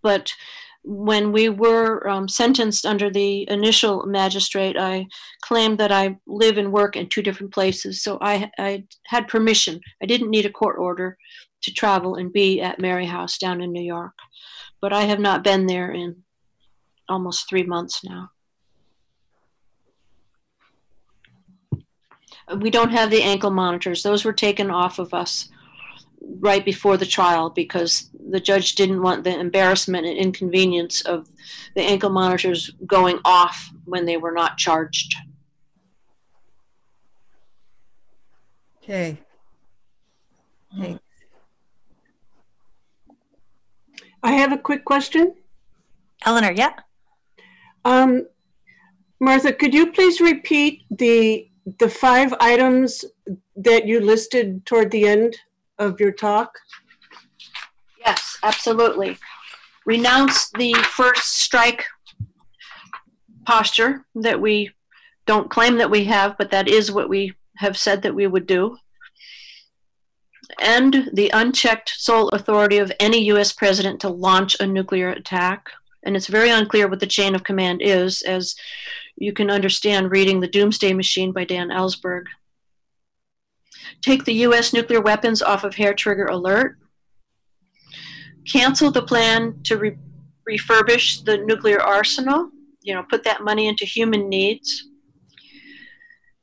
[0.02, 0.32] But
[0.84, 5.06] when we were um, sentenced under the initial magistrate, I
[5.42, 8.02] claimed that I live and work in two different places.
[8.02, 9.80] So I, I had permission.
[10.02, 11.16] I didn't need a court order
[11.62, 14.14] to travel and be at Mary House down in New York.
[14.80, 16.22] But I have not been there in
[17.08, 18.30] almost three months now.
[22.60, 24.02] We don't have the ankle monitors.
[24.02, 25.50] Those were taken off of us
[26.20, 31.28] right before the trial because the judge didn't want the embarrassment and inconvenience of
[31.74, 35.14] the ankle monitors going off when they were not charged.
[38.82, 39.18] Okay.
[40.76, 41.02] Thanks.
[44.22, 45.34] I have a quick question.
[46.24, 46.72] Eleanor, yeah.
[47.84, 48.26] Um,
[49.20, 53.04] Martha, could you please repeat the the five items
[53.54, 55.36] that you listed toward the end
[55.78, 56.58] of your talk?
[57.98, 59.18] Yes, absolutely.
[59.86, 61.84] Renounce the first strike
[63.46, 64.70] posture that we
[65.26, 68.46] don't claim that we have, but that is what we have said that we would
[68.46, 68.76] do.
[70.60, 73.52] End the unchecked sole authority of any U.S.
[73.52, 75.68] president to launch a nuclear attack.
[76.02, 78.54] And it's very unclear what the chain of command is, as
[79.16, 82.24] you can understand reading The Doomsday Machine by Dan Ellsberg.
[84.02, 84.72] Take the U.S.
[84.72, 86.78] nuclear weapons off of hair trigger alert.
[88.46, 89.98] Cancel the plan to re-
[90.48, 92.50] refurbish the nuclear arsenal,
[92.82, 94.88] you know, put that money into human needs.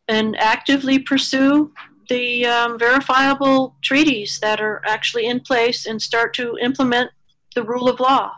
[0.08, 1.74] And actively pursue
[2.10, 7.10] the um, verifiable treaties that are actually in place and start to implement
[7.56, 8.34] the rule of law.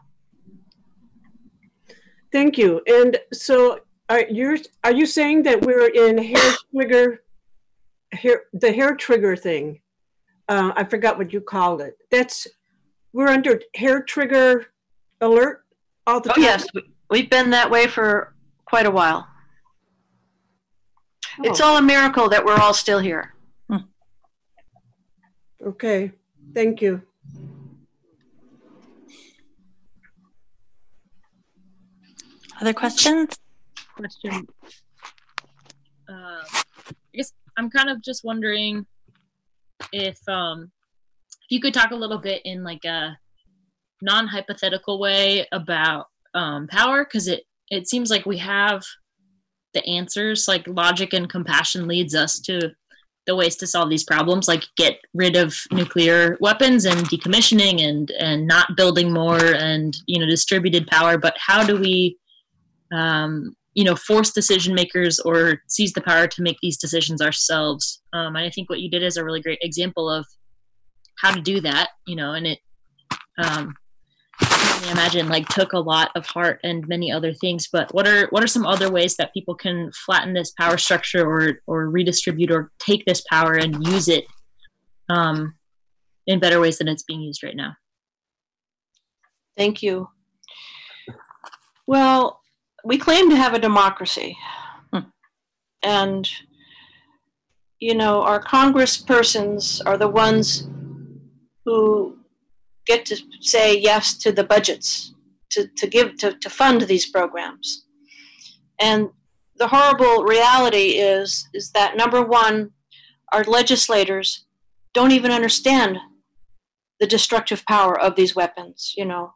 [2.31, 2.81] Thank you.
[2.87, 7.23] And so, are you are you saying that we're in hair trigger,
[8.11, 9.81] hair the hair trigger thing?
[10.49, 11.97] Uh, I forgot what you called it.
[12.11, 12.47] That's
[13.13, 14.67] we're under hair trigger
[15.21, 15.63] alert
[16.05, 16.43] all the time Oh, time.
[16.59, 18.33] yes, we- we've been that way for
[18.65, 19.27] quite a while.
[21.43, 23.33] It's Oh, all a miracle that we're all still here.
[25.65, 26.11] okay.
[26.53, 27.01] Thank you.
[32.61, 33.37] Other questions?
[33.95, 34.47] question.
[36.09, 36.63] Uh, I guess
[37.57, 38.85] I'm kind of just wondering
[39.91, 40.71] if um,
[41.43, 43.17] if you could talk a little bit in like a
[44.01, 48.83] non-hypothetical way about um, power, because it it seems like we have
[49.73, 50.47] the answers.
[50.47, 52.71] Like logic and compassion leads us to
[53.25, 58.11] the ways to solve these problems, like get rid of nuclear weapons and decommissioning and
[58.11, 61.17] and not building more and you know distributed power.
[61.17, 62.17] But how do we
[62.91, 68.01] um, you know force decision makers or seize the power to make these decisions ourselves
[68.13, 70.25] um, and i think what you did is a really great example of
[71.19, 72.59] how to do that you know and it
[73.39, 73.75] um,
[74.39, 78.27] I imagine like took a lot of heart and many other things but what are
[78.31, 82.51] what are some other ways that people can flatten this power structure or or redistribute
[82.51, 84.25] or take this power and use it
[85.09, 85.53] um,
[86.25, 87.75] in better ways than it's being used right now
[89.57, 90.07] Thank you.
[91.87, 92.41] Well,
[92.87, 94.37] we claim to have a democracy.
[94.93, 95.09] Hmm.
[95.83, 96.29] And,
[97.79, 100.69] you know, our congresspersons are the ones
[101.65, 102.17] who
[102.85, 105.13] get to say yes to the budgets
[105.51, 107.85] to, to give to, to fund these programs.
[108.79, 109.09] And
[109.57, 112.71] the horrible reality is is that number one,
[113.33, 114.45] our legislators
[114.93, 115.97] don't even understand
[116.99, 118.93] the destructive power of these weapons.
[118.95, 119.33] You know,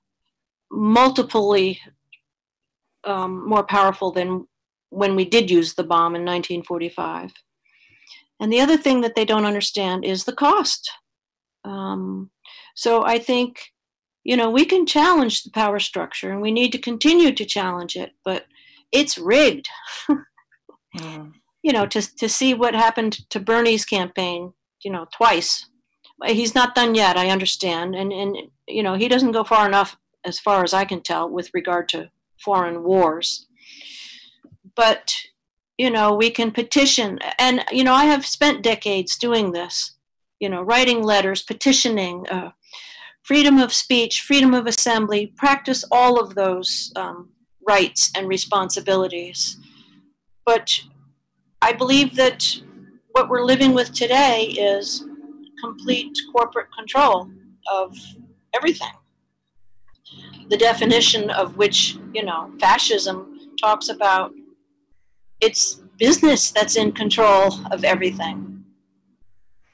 [0.72, 1.74] multiply
[3.04, 4.48] um, more powerful than
[4.90, 7.32] when we did use the bomb in 1945.
[8.40, 10.92] And the other thing that they don't understand is the cost.
[11.64, 12.32] Um,
[12.76, 13.62] so I think,
[14.24, 17.96] you know, we can challenge the power structure and we need to continue to challenge
[17.96, 18.46] it, but
[18.92, 19.68] it's rigged.
[20.98, 21.32] mm.
[21.64, 24.52] You know, to, to see what happened to Bernie's campaign,
[24.84, 25.68] you know, twice.
[26.26, 27.96] He's not done yet, I understand.
[27.96, 28.36] And, and,
[28.68, 31.88] you know, he doesn't go far enough, as far as I can tell, with regard
[31.90, 32.10] to
[32.43, 33.47] foreign wars.
[34.75, 35.13] But,
[35.77, 37.19] you know, we can petition.
[37.39, 39.95] And, you know, I have spent decades doing this,
[40.39, 42.51] you know, writing letters, petitioning, uh,
[43.23, 47.30] freedom of speech, freedom of assembly, practice all of those um,
[47.67, 49.58] rights and responsibilities.
[50.45, 50.82] But
[51.62, 52.60] I believe that
[53.12, 55.06] what we're living with today is
[55.62, 57.30] complete corporate control
[57.71, 57.95] of
[58.56, 58.91] everything.
[60.52, 64.34] The definition of which, you know, fascism talks about
[65.40, 68.66] it's business that's in control of everything.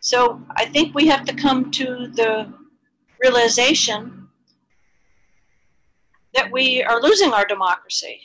[0.02, 2.54] So I think we have to come to the
[3.24, 4.28] realization
[6.36, 8.22] that we are losing our democracy.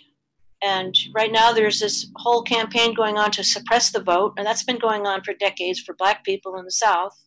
[0.62, 4.62] And right now, there's this whole campaign going on to suppress the vote, and that's
[4.62, 7.18] been going on for decades for black people in the South.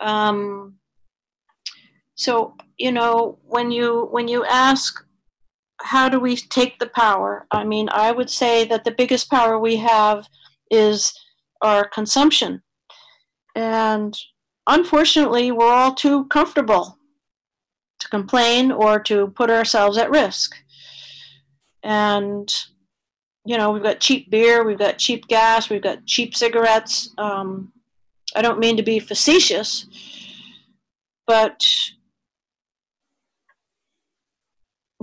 [0.00, 0.74] Um,
[2.14, 5.04] so, you know, when you when you ask,
[5.80, 7.46] how do we take the power?
[7.50, 10.28] I mean, I would say that the biggest power we have
[10.70, 11.12] is
[11.62, 12.62] our consumption,
[13.54, 14.16] and
[14.66, 16.98] unfortunately, we're all too comfortable
[18.02, 20.54] to complain or to put ourselves at risk.
[21.82, 22.52] And,
[23.44, 27.12] you know, we've got cheap beer, we've got cheap gas, we've got cheap cigarettes.
[27.18, 27.72] Um,
[28.36, 29.86] I don't mean to be facetious,
[31.26, 31.64] but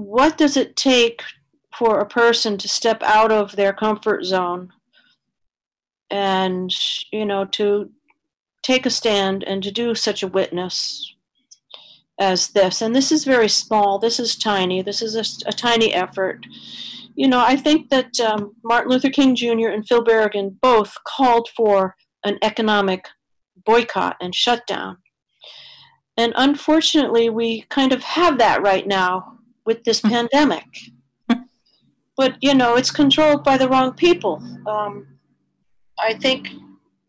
[0.05, 1.21] what does it take
[1.77, 4.71] for a person to step out of their comfort zone
[6.09, 6.73] and,
[7.12, 7.91] you know, to
[8.63, 11.15] take a stand and to do such a witness
[12.19, 12.81] as this.
[12.81, 16.45] And this is very small, this is tiny, this is a, a tiny effort.
[17.15, 19.69] You know, I think that um, Martin Luther King Jr.
[19.69, 23.05] and Phil Berrigan both called for an economic
[23.65, 24.97] boycott and shutdown.
[26.17, 29.38] And unfortunately, we kind of have that right now
[29.69, 30.10] with this hmm.
[30.10, 30.65] pandemic.
[32.17, 34.41] But, you know, it's controlled by the wrong people.
[34.67, 35.08] Um,
[35.97, 36.49] I think,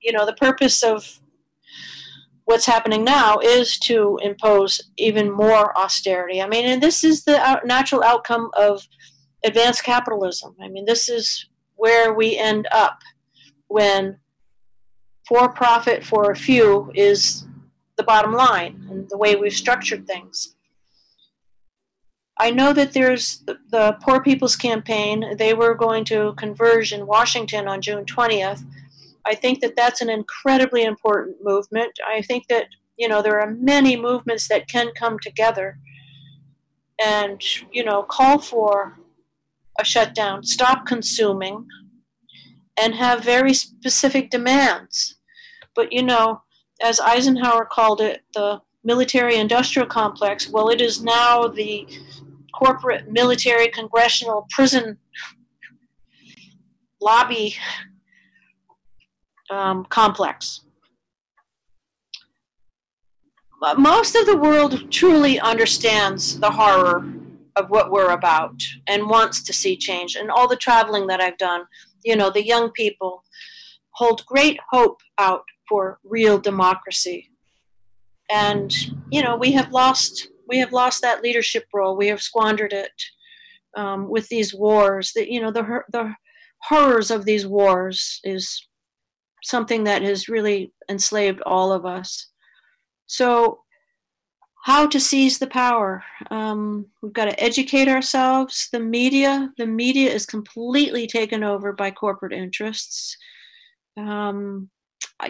[0.02, 1.20] you know, the purpose of
[2.44, 6.42] what's happening now is to impose even more austerity.
[6.42, 8.86] I mean, and this is the natural outcome of
[9.42, 10.54] advanced capitalism.
[10.60, 11.46] I mean, this is
[11.76, 12.98] where we end up
[13.68, 14.18] when
[15.26, 17.46] for profit for a few is
[17.96, 20.56] the bottom line and the way we've structured things.
[22.40, 25.36] I know that there's the, the Poor People's Campaign.
[25.36, 28.64] They were going to converge in Washington on June 20th
[29.26, 31.92] I think that that's an incredibly important movement.
[32.06, 35.78] I think that, you know, there are many movements that can come together
[37.02, 38.98] and, you know, call for
[39.78, 41.66] a shutdown, stop consuming,
[42.80, 45.16] and have very specific demands.
[45.74, 46.42] But, you know,
[46.82, 51.86] as Eisenhower called it, the military industrial complex, well, it is now the
[52.52, 54.98] corporate military congressional prison
[57.00, 57.56] lobby
[59.50, 60.60] um, complex.
[63.76, 67.04] Most of the world truly understands the horror
[67.56, 70.16] of what we're about and wants to see change.
[70.16, 71.64] And all the traveling that I've done,
[72.02, 73.22] you know, the young people
[73.92, 77.30] hold great hope out for real democracy.
[78.30, 78.72] And
[79.10, 81.96] you know, we have lost we have lost that leadership role.
[81.96, 82.90] We have squandered it
[83.76, 85.12] um, with these wars.
[85.14, 86.14] That you know, the the
[86.62, 88.66] horrors of these wars is
[89.42, 92.26] something that has really enslaved all of us.
[93.06, 93.60] So,
[94.64, 96.04] how to seize the power?
[96.30, 98.68] Um, we've got to educate ourselves.
[98.72, 103.16] The media, the media is completely taken over by corporate interests.
[103.96, 104.68] Um,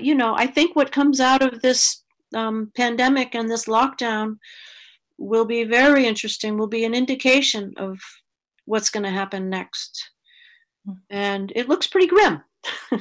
[0.01, 2.03] you know, I think what comes out of this
[2.35, 4.37] um, pandemic and this lockdown
[5.21, 6.59] will be very interesting.
[6.59, 8.01] Will be an indication of
[8.65, 10.11] what's going to happen next,
[10.85, 10.95] hmm.
[11.11, 12.43] and it looks pretty grim.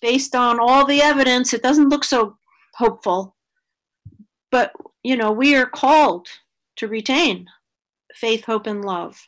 [0.00, 2.36] based on all the evidence, it doesn't look so
[2.74, 3.36] hopeful.
[4.50, 4.72] But,
[5.02, 6.28] you know, we are called
[6.76, 7.46] to retain
[8.14, 9.18] faith, hope, and love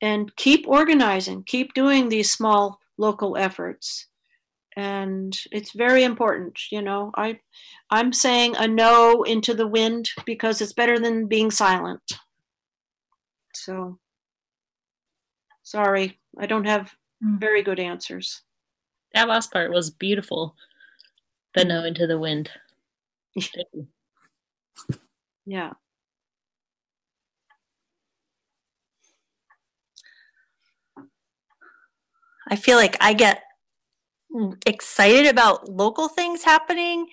[0.00, 4.08] and keep organizing, keep doing these small local efforts.
[4.76, 7.12] And it's very important, you know.
[7.16, 7.38] I
[7.90, 12.02] I'm saying a no into the wind because it's better than being silent.
[13.54, 13.98] So
[15.62, 17.38] sorry, I don't have hmm.
[17.38, 18.42] very good answers.
[19.14, 20.56] That last part was beautiful.
[21.54, 22.50] The no into the wind.
[25.46, 25.72] Yeah.
[32.48, 33.42] I feel like I get
[34.66, 37.06] excited about local things happening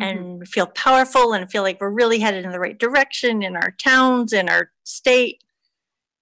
[0.00, 0.42] and mm-hmm.
[0.44, 4.32] feel powerful and feel like we're really headed in the right direction in our towns,
[4.32, 5.42] in our state.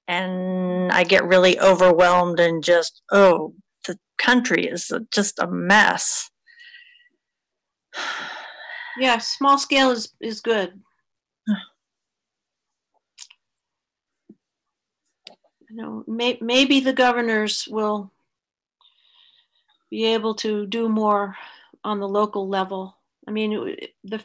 [0.08, 3.54] And I get really overwhelmed and just, oh,
[3.86, 6.30] the country is just a mess.
[8.98, 10.78] Yeah, small scale is is good.
[15.70, 18.12] You know, may, maybe the governors will
[19.92, 21.36] be able to do more
[21.84, 22.96] on the local level.
[23.28, 24.24] I mean, the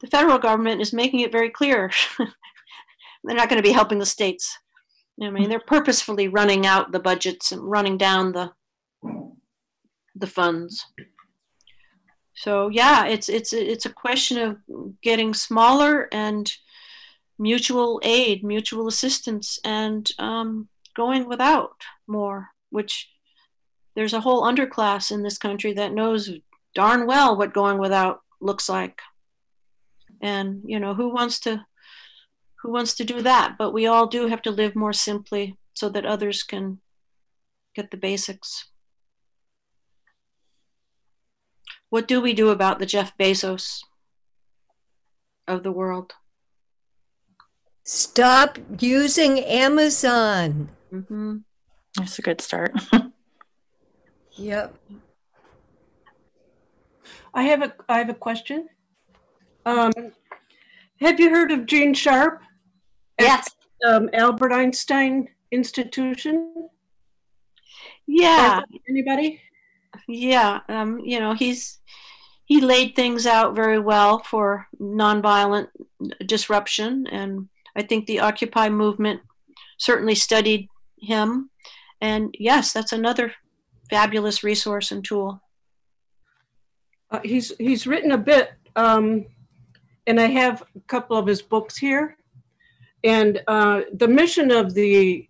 [0.00, 4.06] the federal government is making it very clear they're not going to be helping the
[4.06, 4.58] states.
[5.22, 8.52] I mean, they're purposefully running out the budgets and running down the
[10.14, 10.86] the funds.
[12.34, 14.56] So yeah, it's it's it's a question of
[15.02, 16.50] getting smaller and
[17.38, 22.48] mutual aid, mutual assistance, and um, going without more.
[22.70, 23.12] Which
[23.94, 26.30] there's a whole underclass in this country that knows
[26.74, 29.00] darn well what going without looks like.
[30.20, 31.64] And you know who wants to
[32.62, 33.56] who wants to do that?
[33.58, 36.80] But we all do have to live more simply so that others can
[37.74, 38.68] get the basics.
[41.90, 43.80] What do we do about the Jeff Bezos
[45.46, 46.14] of the world?
[47.84, 50.68] Stop using Amazon.
[50.90, 51.38] hmm
[51.98, 52.72] That's a good start.
[54.34, 54.74] Yep.
[57.34, 58.68] I have a I have a question.
[59.64, 59.92] Um,
[61.00, 62.42] have you heard of Gene Sharp?
[63.18, 63.50] at, yes.
[63.86, 66.68] Um, Albert Einstein Institution.
[68.06, 69.40] Yeah, Anybody?
[70.08, 70.60] yeah.
[70.68, 71.80] Um, you know, he's
[72.44, 75.68] he laid things out very well for nonviolent
[76.26, 79.20] disruption, and I think the Occupy movement
[79.78, 80.68] certainly studied
[80.98, 81.50] him.
[82.00, 83.32] And yes, that's another
[83.92, 85.30] fabulous resource and tool.
[87.10, 89.26] Uh, he's he's written a bit, um,
[90.06, 92.16] and I have a couple of his books here.
[93.04, 95.26] And uh, the mission of the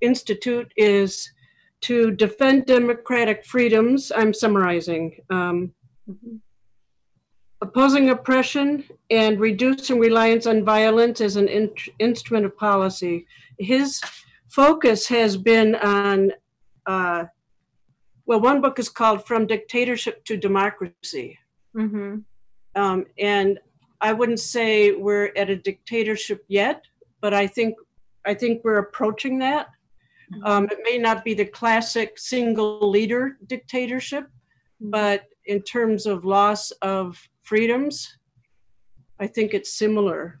[0.00, 1.30] institute is
[1.82, 4.10] to defend democratic freedoms.
[4.18, 5.04] I'm summarizing.
[5.28, 5.72] Um,
[7.60, 13.26] opposing oppression and reducing reliance on violence as an in- instrument of policy.
[13.58, 14.00] His
[14.48, 16.32] focus has been on,
[16.86, 17.24] uh,
[18.26, 21.38] well, one book is called From Dictatorship to Democracy.
[21.76, 22.18] Mm-hmm.
[22.74, 23.58] Um, and
[24.00, 26.84] I wouldn't say we're at a dictatorship yet,
[27.20, 27.76] but I think
[28.26, 29.68] I think we're approaching that.
[30.42, 34.28] Um, it may not be the classic single leader dictatorship,
[34.80, 38.18] but in terms of loss of freedoms,
[39.20, 40.40] I think it's similar.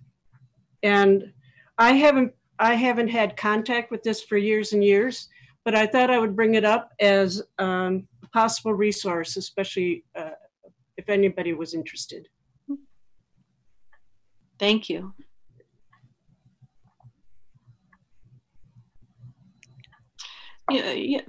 [0.82, 1.32] And
[1.78, 5.28] I haven't I haven't had contact with this for years and years,
[5.66, 10.36] but I thought I would bring it up as um, a possible resource, especially uh,
[10.96, 12.28] if anybody was interested.
[14.60, 15.12] Thank you.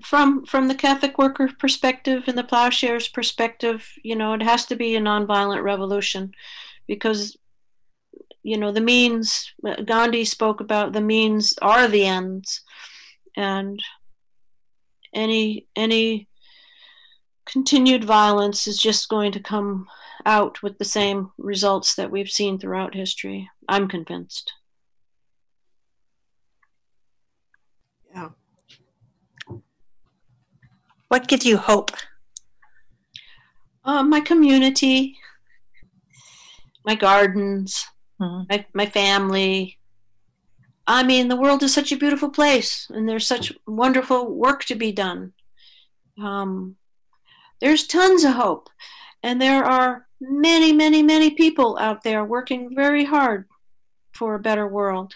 [0.04, 4.76] From from the Catholic worker perspective and the plowshares perspective, you know, it has to
[4.76, 6.32] be a nonviolent revolution,
[6.88, 7.36] because,
[8.44, 9.52] you know, the means
[9.86, 12.62] Gandhi spoke about the means are the ends,
[13.36, 13.80] and
[15.14, 16.28] any any
[17.46, 19.88] continued violence is just going to come
[20.26, 23.50] out with the same results that we've seen throughout history.
[23.70, 24.54] I'm convinced.
[28.14, 28.30] Yeah.
[31.08, 31.92] What gives you hope?
[33.86, 35.18] Uh, my community,
[36.86, 37.86] my gardens,
[38.20, 38.50] Mhm.
[38.50, 39.77] my, my family.
[40.88, 44.76] I mean, the world is such a beautiful place, and there's such wonderful work to
[44.76, 45.34] be done.
[46.22, 46.78] Um,
[47.60, 48.70] there's tons of hope,
[49.22, 53.46] and there are many, many, many people out there working very hard
[54.14, 55.14] for a better world.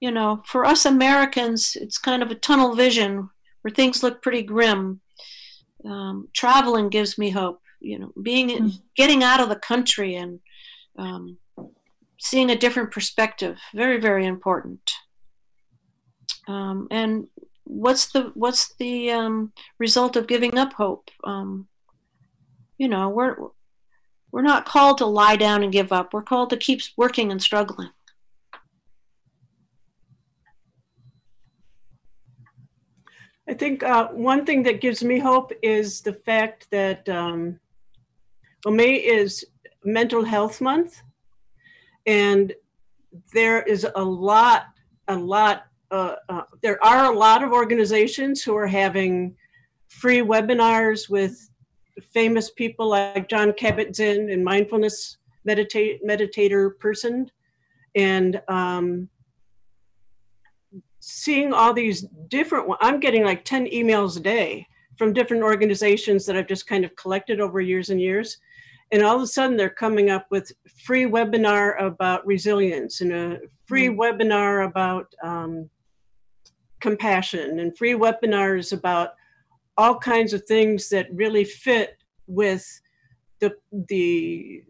[0.00, 3.30] You know, for us Americans, it's kind of a tunnel vision.
[3.62, 5.00] where things look pretty grim.
[5.84, 7.60] Um, traveling gives me hope.
[7.80, 8.72] You know, being mm.
[8.96, 10.40] getting out of the country and
[10.98, 11.38] um,
[12.18, 14.92] seeing a different perspective very very important.
[16.46, 17.28] Um, and
[17.64, 21.10] what's the what's the um, result of giving up hope?
[21.24, 21.68] Um,
[22.78, 23.36] you know, we're
[24.32, 26.12] we're not called to lie down and give up.
[26.12, 27.90] We're called to keep working and struggling.
[33.48, 37.58] I think uh, one thing that gives me hope is the fact that um,
[38.64, 39.44] well, May is
[39.84, 41.02] Mental Health Month,
[42.08, 42.54] and
[43.34, 44.64] there is a lot,
[45.08, 45.64] a lot.
[45.90, 49.36] Uh, uh, there are a lot of organizations who are having
[49.88, 51.50] free webinars with
[52.12, 57.30] famous people like Jon Kabat-Zinn and mindfulness meditate meditator person,
[57.94, 59.08] and um,
[61.00, 64.66] seeing all these different i'm getting like 10 emails a day
[64.98, 68.38] from different organizations that i've just kind of collected over years and years
[68.90, 70.52] and all of a sudden they're coming up with
[70.84, 74.00] free webinar about resilience and a free mm-hmm.
[74.00, 75.68] webinar about um,
[76.80, 79.10] compassion and free webinars about
[79.76, 82.80] all kinds of things that really fit with
[83.40, 83.54] the
[83.88, 84.62] the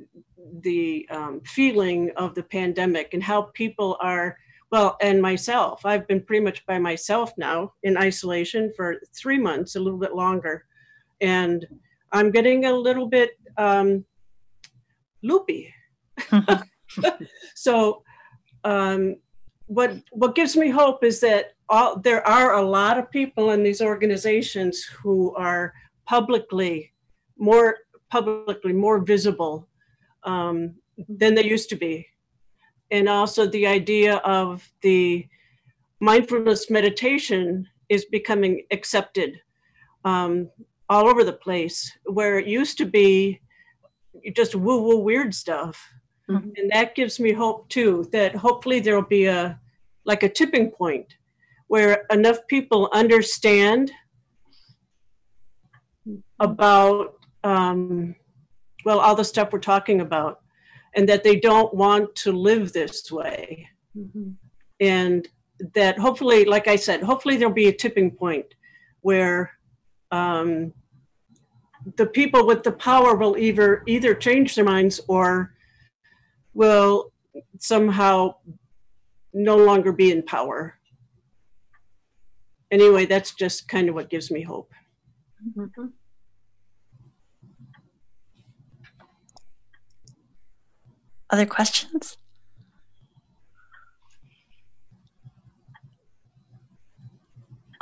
[0.63, 4.37] the um, feeling of the pandemic and how people are
[4.71, 5.87] well, and myself.
[5.87, 10.15] I've been pretty much by myself now in isolation for three months, a little bit
[10.15, 10.67] longer.
[11.21, 11.67] And
[12.13, 14.05] I'm getting a little bit um,
[15.23, 15.73] loopy.
[17.55, 18.03] so,
[18.65, 19.17] um,
[19.67, 23.63] what what gives me hope is that all, there are a lot of people in
[23.63, 25.75] these organizations who are
[26.07, 26.93] publicly
[27.37, 27.77] more
[28.11, 29.69] publicly more visible
[30.25, 30.75] um,
[31.09, 32.07] than they used to be
[32.91, 35.27] and also the idea of the
[36.01, 39.41] mindfulness meditation is becoming accepted
[40.05, 40.49] um,
[40.89, 43.41] all over the place where it used to be
[44.35, 45.89] just woo woo weird stuff
[46.31, 46.49] mm-hmm.
[46.57, 49.59] and that gives me hope too that hopefully there'll be a
[50.05, 51.15] like a tipping point
[51.69, 53.93] where enough people understand
[56.41, 57.15] about
[57.45, 58.15] um,
[58.85, 60.41] well all the stuff we're talking about
[60.95, 63.69] and that they don't want to live this way.
[63.97, 64.31] Mm-hmm.
[64.81, 65.29] And
[65.75, 68.47] that hopefully, like I said, hopefully there'll be a tipping point
[69.01, 69.51] where
[70.11, 70.73] um,
[71.97, 75.55] the people with the power will either either change their minds or
[76.55, 77.13] will
[77.59, 78.35] somehow
[79.33, 80.75] no longer be in power.
[82.71, 84.73] Anyway, that's just kind of what gives me hope.
[85.57, 85.87] Mm-hmm.
[91.31, 92.17] Other questions?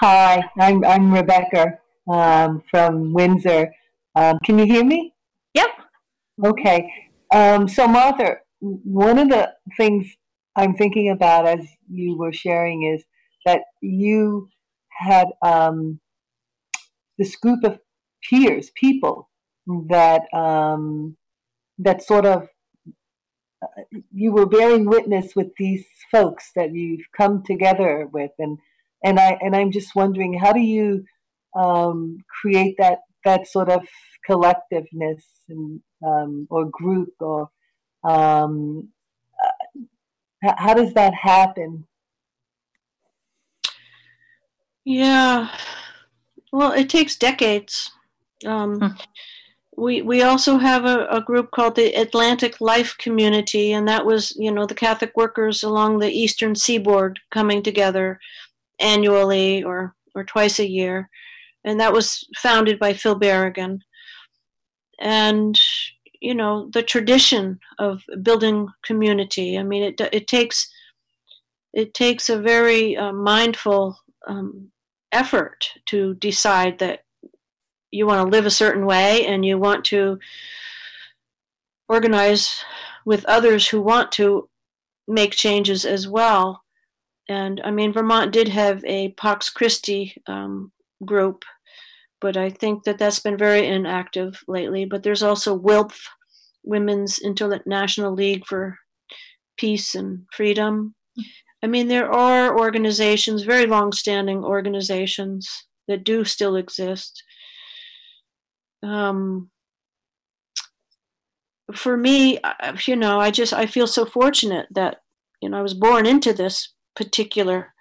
[0.00, 1.78] Hi, I'm, I'm Rebecca
[2.09, 3.72] um, from Windsor.
[4.17, 5.12] Um, can you hear me?
[5.55, 5.69] Yep.
[6.45, 6.91] Okay.
[7.33, 10.07] Um, so, Martha, one of the things
[10.57, 13.05] I'm thinking about as you were sharing is
[13.45, 14.49] that you
[14.91, 16.01] had um,
[17.19, 17.79] this group of
[18.29, 19.29] peers, people
[19.89, 21.17] that um,
[21.79, 22.49] that sort of
[24.12, 28.59] you were bearing witness with these folks that you've come together with, and
[29.05, 31.05] and I and I'm just wondering how do you
[31.55, 33.87] um, create that that sort of
[34.29, 37.51] collectiveness and um, or group or
[38.05, 38.89] um,
[40.45, 41.87] uh, how does that happen?
[44.85, 45.51] Yeah,
[46.53, 47.91] well, it takes decades.
[48.47, 48.87] Um, hmm
[49.77, 54.35] we we also have a, a, group called the Atlantic Life Community, and that was
[54.37, 58.18] you know the Catholic workers along the eastern seaboard coming together
[58.79, 61.11] annually or or twice a year,
[61.67, 63.81] and that was founded by Phil Berrigan.
[64.99, 65.61] And
[66.21, 69.59] you know the tradition of building community.
[69.59, 70.69] I mean, it it takes
[71.73, 74.71] it takes a very uh, mindful um,
[75.12, 77.01] effort to decide that
[77.91, 80.19] you want to live a certain way and you want to
[81.89, 82.64] organize
[83.05, 84.49] with others who want to
[85.07, 86.62] make changes as well.
[87.29, 90.73] And I mean, Vermont did have a Pax Christi um,
[91.05, 91.45] group,
[92.21, 94.85] but I think that that's been very inactive lately.
[94.85, 95.97] But there's also WILPF,
[96.64, 98.79] Women's International League for
[99.57, 100.95] Peace and Freedom.
[101.62, 105.49] I mean, there are organizations, very long standing organizations,
[105.89, 107.23] that do still exist
[108.83, 109.51] um,
[111.75, 112.39] for me,
[112.87, 114.99] you know, I just I feel so fortunate that
[115.41, 117.75] you know I was born into this particular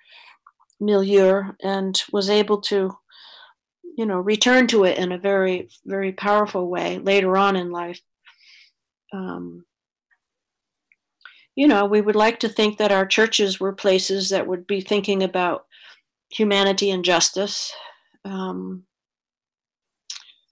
[0.80, 2.98] milieu and was able to
[3.96, 8.02] you know, return to it in a very, very powerful way later on in life.
[9.14, 9.66] Um,
[11.56, 14.82] you know, we would like to think that our churches were places that would be
[14.82, 15.66] thinking about
[16.30, 17.74] humanity and justice.
[18.26, 18.84] Um,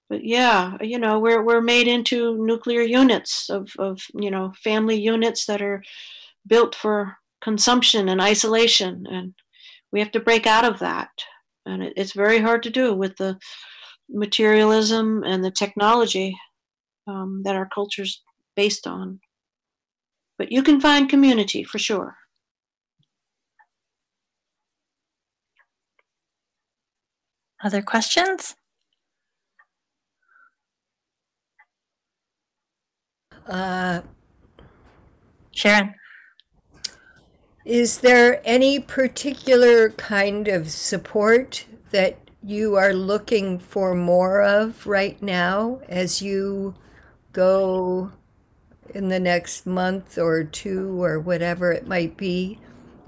[0.10, 5.00] but yeah, you know, we're we're made into nuclear units of of you know family
[5.00, 5.84] units that are
[6.48, 9.34] built for consumption and isolation, and
[9.91, 11.10] we have to break out of that.
[11.66, 13.38] And it, it's very hard to do with the
[14.09, 16.38] materialism and the technology
[17.07, 18.22] um, that our culture's
[18.55, 19.20] based on.
[20.38, 22.18] But you can find community for sure.
[27.64, 28.55] Other questions?
[33.47, 34.01] Uh,
[35.51, 35.95] Sharon?
[37.66, 45.22] Is there any particular kind of support that you are looking for more of right
[45.22, 46.76] now as you
[47.32, 48.11] go
[48.93, 52.59] in the next month or two or whatever it might be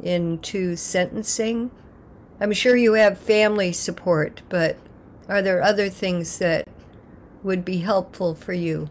[0.02, 1.70] into sentencing?
[2.40, 4.78] I'm sure you have family support, but
[5.28, 6.70] are there other things that
[7.44, 8.90] would be helpful for you?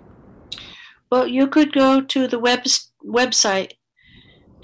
[1.10, 2.64] Well, you could go to the web,
[3.02, 3.72] website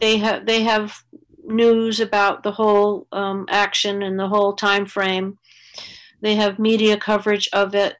[0.00, 0.96] they have they have
[1.44, 5.38] news about the whole um, action and the whole time frame.
[6.20, 7.96] They have media coverage of it.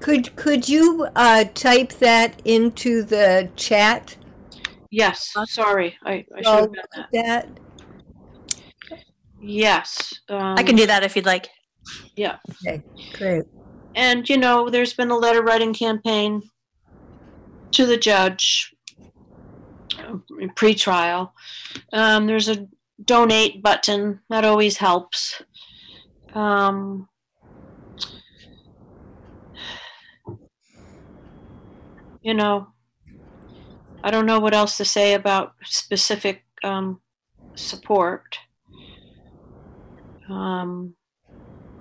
[0.00, 4.16] Could could you uh, type that into the chat?
[4.90, 7.08] Yes, sorry, I, I should have done that.
[7.12, 7.48] That
[9.40, 11.48] Yes, um, I can do that if you'd like.
[12.16, 12.36] Yeah,
[12.66, 12.82] okay,
[13.14, 13.44] great.
[13.94, 16.42] and you know, there's been a letter writing campaign
[17.72, 18.74] to the judge
[19.98, 20.18] uh,
[20.56, 21.34] pre-trial.
[21.92, 22.68] Um, there's a
[23.04, 25.42] donate button that always helps.
[26.34, 27.08] Um,
[32.22, 32.68] you know,
[34.02, 37.00] I don't know what else to say about specific um,
[37.54, 38.38] support.
[40.30, 40.94] Um,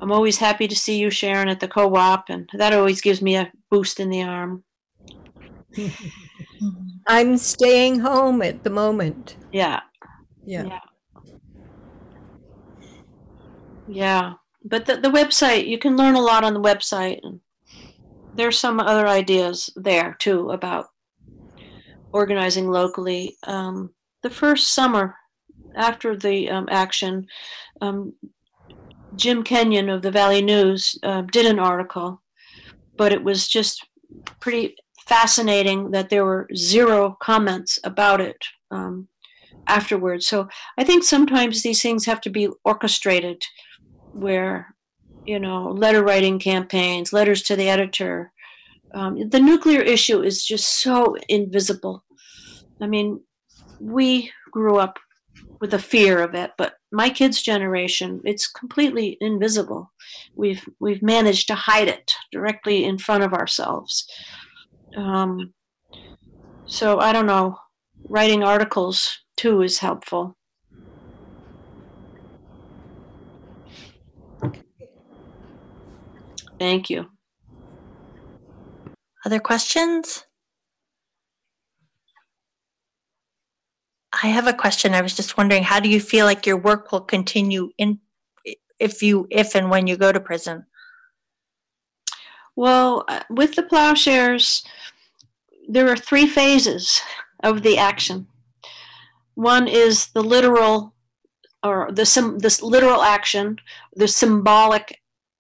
[0.01, 3.35] I'm always happy to see you, Sharon, at the co-op, and that always gives me
[3.35, 4.63] a boost in the arm.
[7.07, 9.35] I'm staying home at the moment.
[9.51, 9.81] Yeah,
[10.45, 10.63] Yeah.
[10.65, 10.79] Yeah.
[13.87, 14.33] yeah.
[14.63, 17.39] But the, the website, you can learn a lot on the website, and
[18.35, 20.87] there's some other ideas there too about
[22.11, 23.37] organizing locally.
[23.43, 23.93] Um,
[24.23, 25.15] the first summer
[25.75, 27.25] after the um, action,
[27.81, 28.13] um,
[29.19, 32.21] Jim Kenyon of the Valley News uh, did an article,
[32.95, 33.85] but it was just
[34.39, 34.75] pretty
[35.07, 38.37] fascinating that there were zero comments about it
[38.71, 39.09] um,
[39.67, 40.25] afterwards.
[40.25, 40.47] So
[40.77, 43.43] I think sometimes these things have to be orchestrated,
[44.13, 44.73] where
[45.25, 48.31] you know letter writing campaigns, letters to the editor.
[48.93, 52.05] Um, the nuclear issue is just so invisible.
[52.81, 53.21] I mean,
[53.81, 54.97] we grew up
[55.59, 59.91] with a fear of it, but my kids' generation, it's completely invisible.
[60.35, 64.07] We've we've managed to hide it directly in front of ourselves.
[64.95, 65.53] Um,
[66.65, 67.57] so I don't know.
[68.07, 70.35] Writing articles too is helpful.
[76.57, 77.07] Thank you.
[79.25, 80.25] Other questions?
[84.21, 84.93] I have a question.
[84.93, 87.99] I was just wondering, how do you feel like your work will continue in
[88.79, 90.65] if you if and when you go to prison?
[92.55, 94.63] Well, uh, with the plowshares,
[95.69, 97.01] there are three phases
[97.43, 98.27] of the action.
[99.35, 100.93] One is the literal,
[101.63, 103.57] or the this literal action,
[103.95, 104.99] the symbolic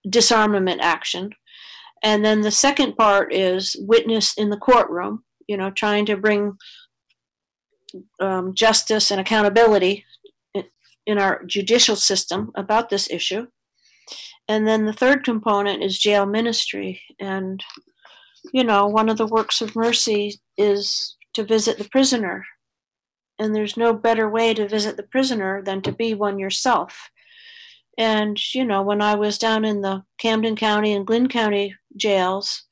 [0.09, 1.31] disarmament action,
[2.03, 5.23] and then the second part is witness in the courtroom.
[5.47, 6.55] You know, trying to bring
[8.19, 10.05] um, justice and accountability
[10.53, 10.65] in,
[11.05, 13.47] in our judicial system about this issue.
[14.47, 17.01] And then the third component is jail ministry.
[17.19, 17.63] And,
[18.51, 22.45] you know, one of the works of mercy is to visit the prisoner.
[23.37, 27.09] And there's no better way to visit the prisoner than to be one yourself.
[27.97, 32.65] And, you know, when I was down in the Camden County and Glynn County jails,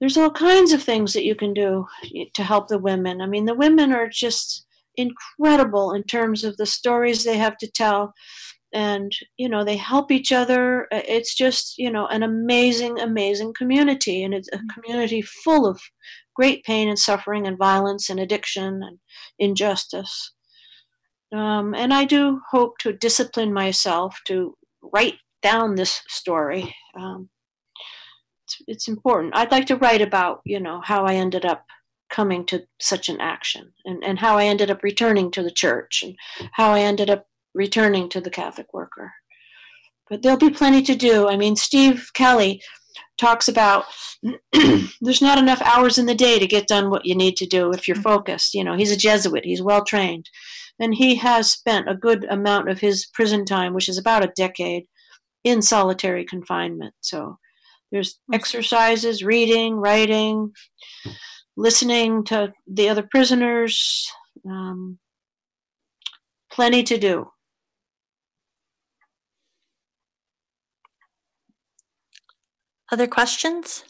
[0.00, 1.86] there's all kinds of things that you can do
[2.34, 3.20] to help the women.
[3.20, 4.66] I mean, the women are just
[4.96, 8.12] incredible in terms of the stories they have to tell.
[8.72, 10.88] And you know they help each other.
[10.90, 14.24] It's just you know an amazing amazing community.
[14.24, 15.80] And it's a community full of
[16.34, 18.98] great pain and suffering and violence and addiction and
[19.38, 20.32] injustice.
[21.32, 24.56] Um, and i do hope to discipline myself to
[24.92, 26.74] write down this story.
[26.96, 27.28] Um,
[28.60, 31.64] it's, it's important i'd like to write about you know how i ended up
[32.10, 36.02] coming to such an action and, and how i ended up returning to the church
[36.02, 36.14] and
[36.52, 39.12] how i ended up returning to the Catholic worker.
[40.10, 41.28] But there'll be plenty to do.
[41.28, 42.60] I mean, Steve Kelly
[43.16, 43.84] talks about
[44.52, 47.72] there's not enough hours in the day to get done what you need to do
[47.72, 48.02] if you're mm-hmm.
[48.02, 48.54] focused.
[48.54, 50.28] You know, he's a Jesuit, he's well trained.
[50.80, 54.32] And he has spent a good amount of his prison time, which is about a
[54.36, 54.86] decade,
[55.44, 56.94] in solitary confinement.
[57.00, 57.38] So
[57.94, 60.52] there's exercises, reading, writing,
[61.56, 64.10] listening to the other prisoners,
[64.44, 64.98] um,
[66.50, 67.30] plenty to do.
[72.90, 73.84] Other questions?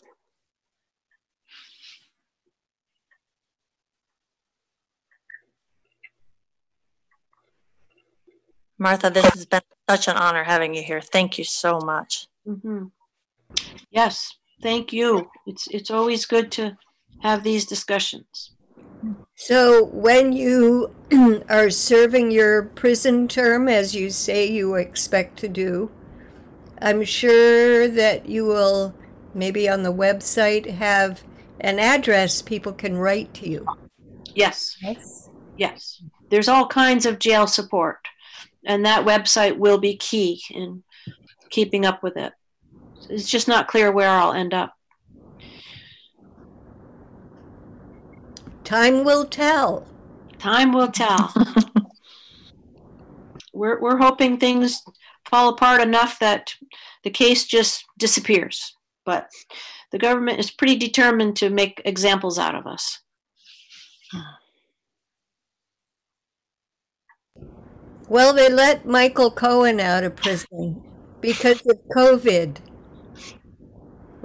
[8.79, 11.01] Martha, this has been such an honor having you here.
[11.01, 12.27] Thank you so much.
[12.47, 12.89] hmm
[13.91, 14.31] Yes,
[14.63, 15.29] thank you.
[15.47, 16.77] It's it's always good to
[17.21, 18.53] have these discussions.
[19.37, 20.95] So, when you
[21.49, 25.91] are serving your prison term, as you say you expect to do,
[26.81, 28.95] I'm sure that you will
[29.35, 31.23] maybe on the website have
[31.61, 33.67] an address people can write to you.
[34.35, 35.29] Yes, Yes.
[35.57, 36.03] yes.
[36.31, 37.99] There's all kinds of jail support,
[38.67, 40.83] and that website will be key in
[41.51, 42.33] keeping up with it.
[43.11, 44.75] It's just not clear where I'll end up.
[48.65, 49.87] Time will tell.
[50.39, 51.33] Time will tell.
[53.53, 54.83] we're we're hoping things
[55.27, 56.55] fall apart enough that
[57.03, 58.75] the case just disappears.
[59.05, 59.29] But
[59.93, 63.01] the government is pretty determined to make examples out of us.
[68.09, 70.83] Well, they let Michael Cohen out of prison
[71.21, 72.59] because of COVID.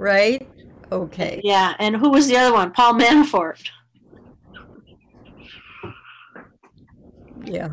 [0.00, 0.48] Right?
[0.90, 1.42] Okay.
[1.44, 2.72] Yeah, and who was the other one?
[2.72, 3.68] Paul Manafort.
[7.44, 7.68] Yeah.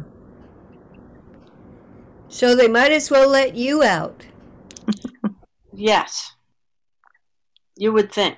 [2.28, 4.25] So they might as well let you out.
[5.73, 6.34] Yes.
[7.78, 8.38] You would think.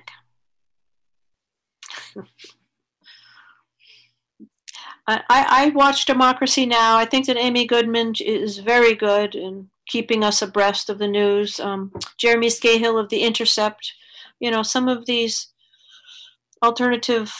[5.08, 6.96] I, I I watch Democracy Now!
[6.96, 11.58] I think that Amy Goodman is very good in keeping us abreast of the news.
[11.58, 13.92] Um, Jeremy Scahill of The Intercept.
[14.38, 15.48] You know, some of these
[16.62, 17.34] alternative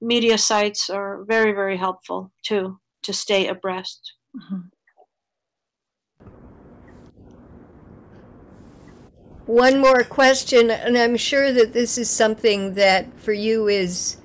[0.00, 4.14] media sites are very, very helpful too to stay abreast.
[9.46, 14.16] One more question, and I'm sure that this is something that for you is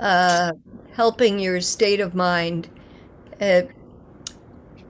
[0.00, 0.52] uh,
[0.94, 2.68] helping your state of mind.
[3.40, 3.62] Uh,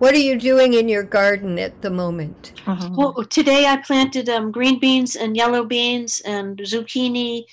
[0.04, 2.52] what are you doing in your garden at the moment?
[2.94, 7.44] Well, today I planted um, green beans and yellow beans and zucchini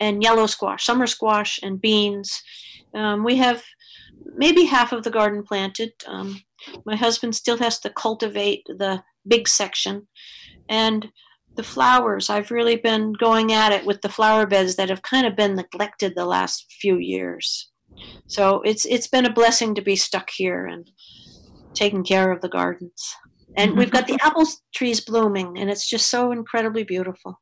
[0.00, 2.42] and yellow squash, summer squash and beans.
[2.94, 3.62] Um, we have
[4.34, 5.92] maybe half of the garden planted.
[6.08, 6.42] Um,
[6.84, 10.08] my husband still has to cultivate the big section.
[10.68, 11.12] And
[11.54, 15.28] the flowers, I've really been going at it with the flower beds that have kind
[15.28, 17.70] of been neglected the last few years.
[18.26, 20.90] So it's it's been a blessing to be stuck here and
[21.74, 23.14] taking care of the gardens.
[23.56, 27.40] And we've got the apple trees blooming, and it's just so incredibly beautiful.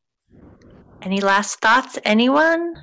[1.03, 2.74] Any last thoughts, anyone?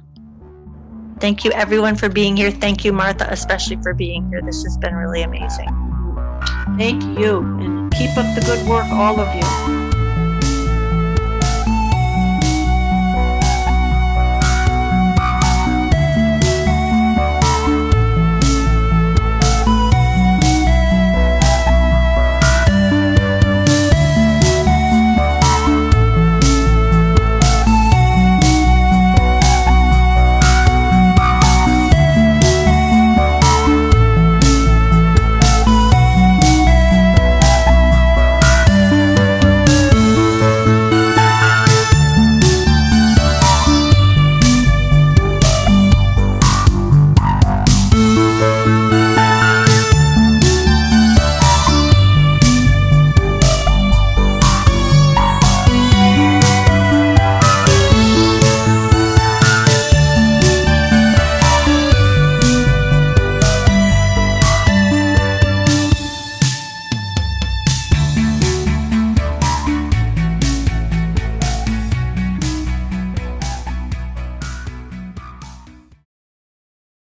[1.20, 2.52] Thank you, everyone, for being here.
[2.52, 4.42] Thank you, Martha, especially for being here.
[4.42, 5.70] This has been really amazing.
[6.78, 9.75] Thank you, and keep up the good work, all of you.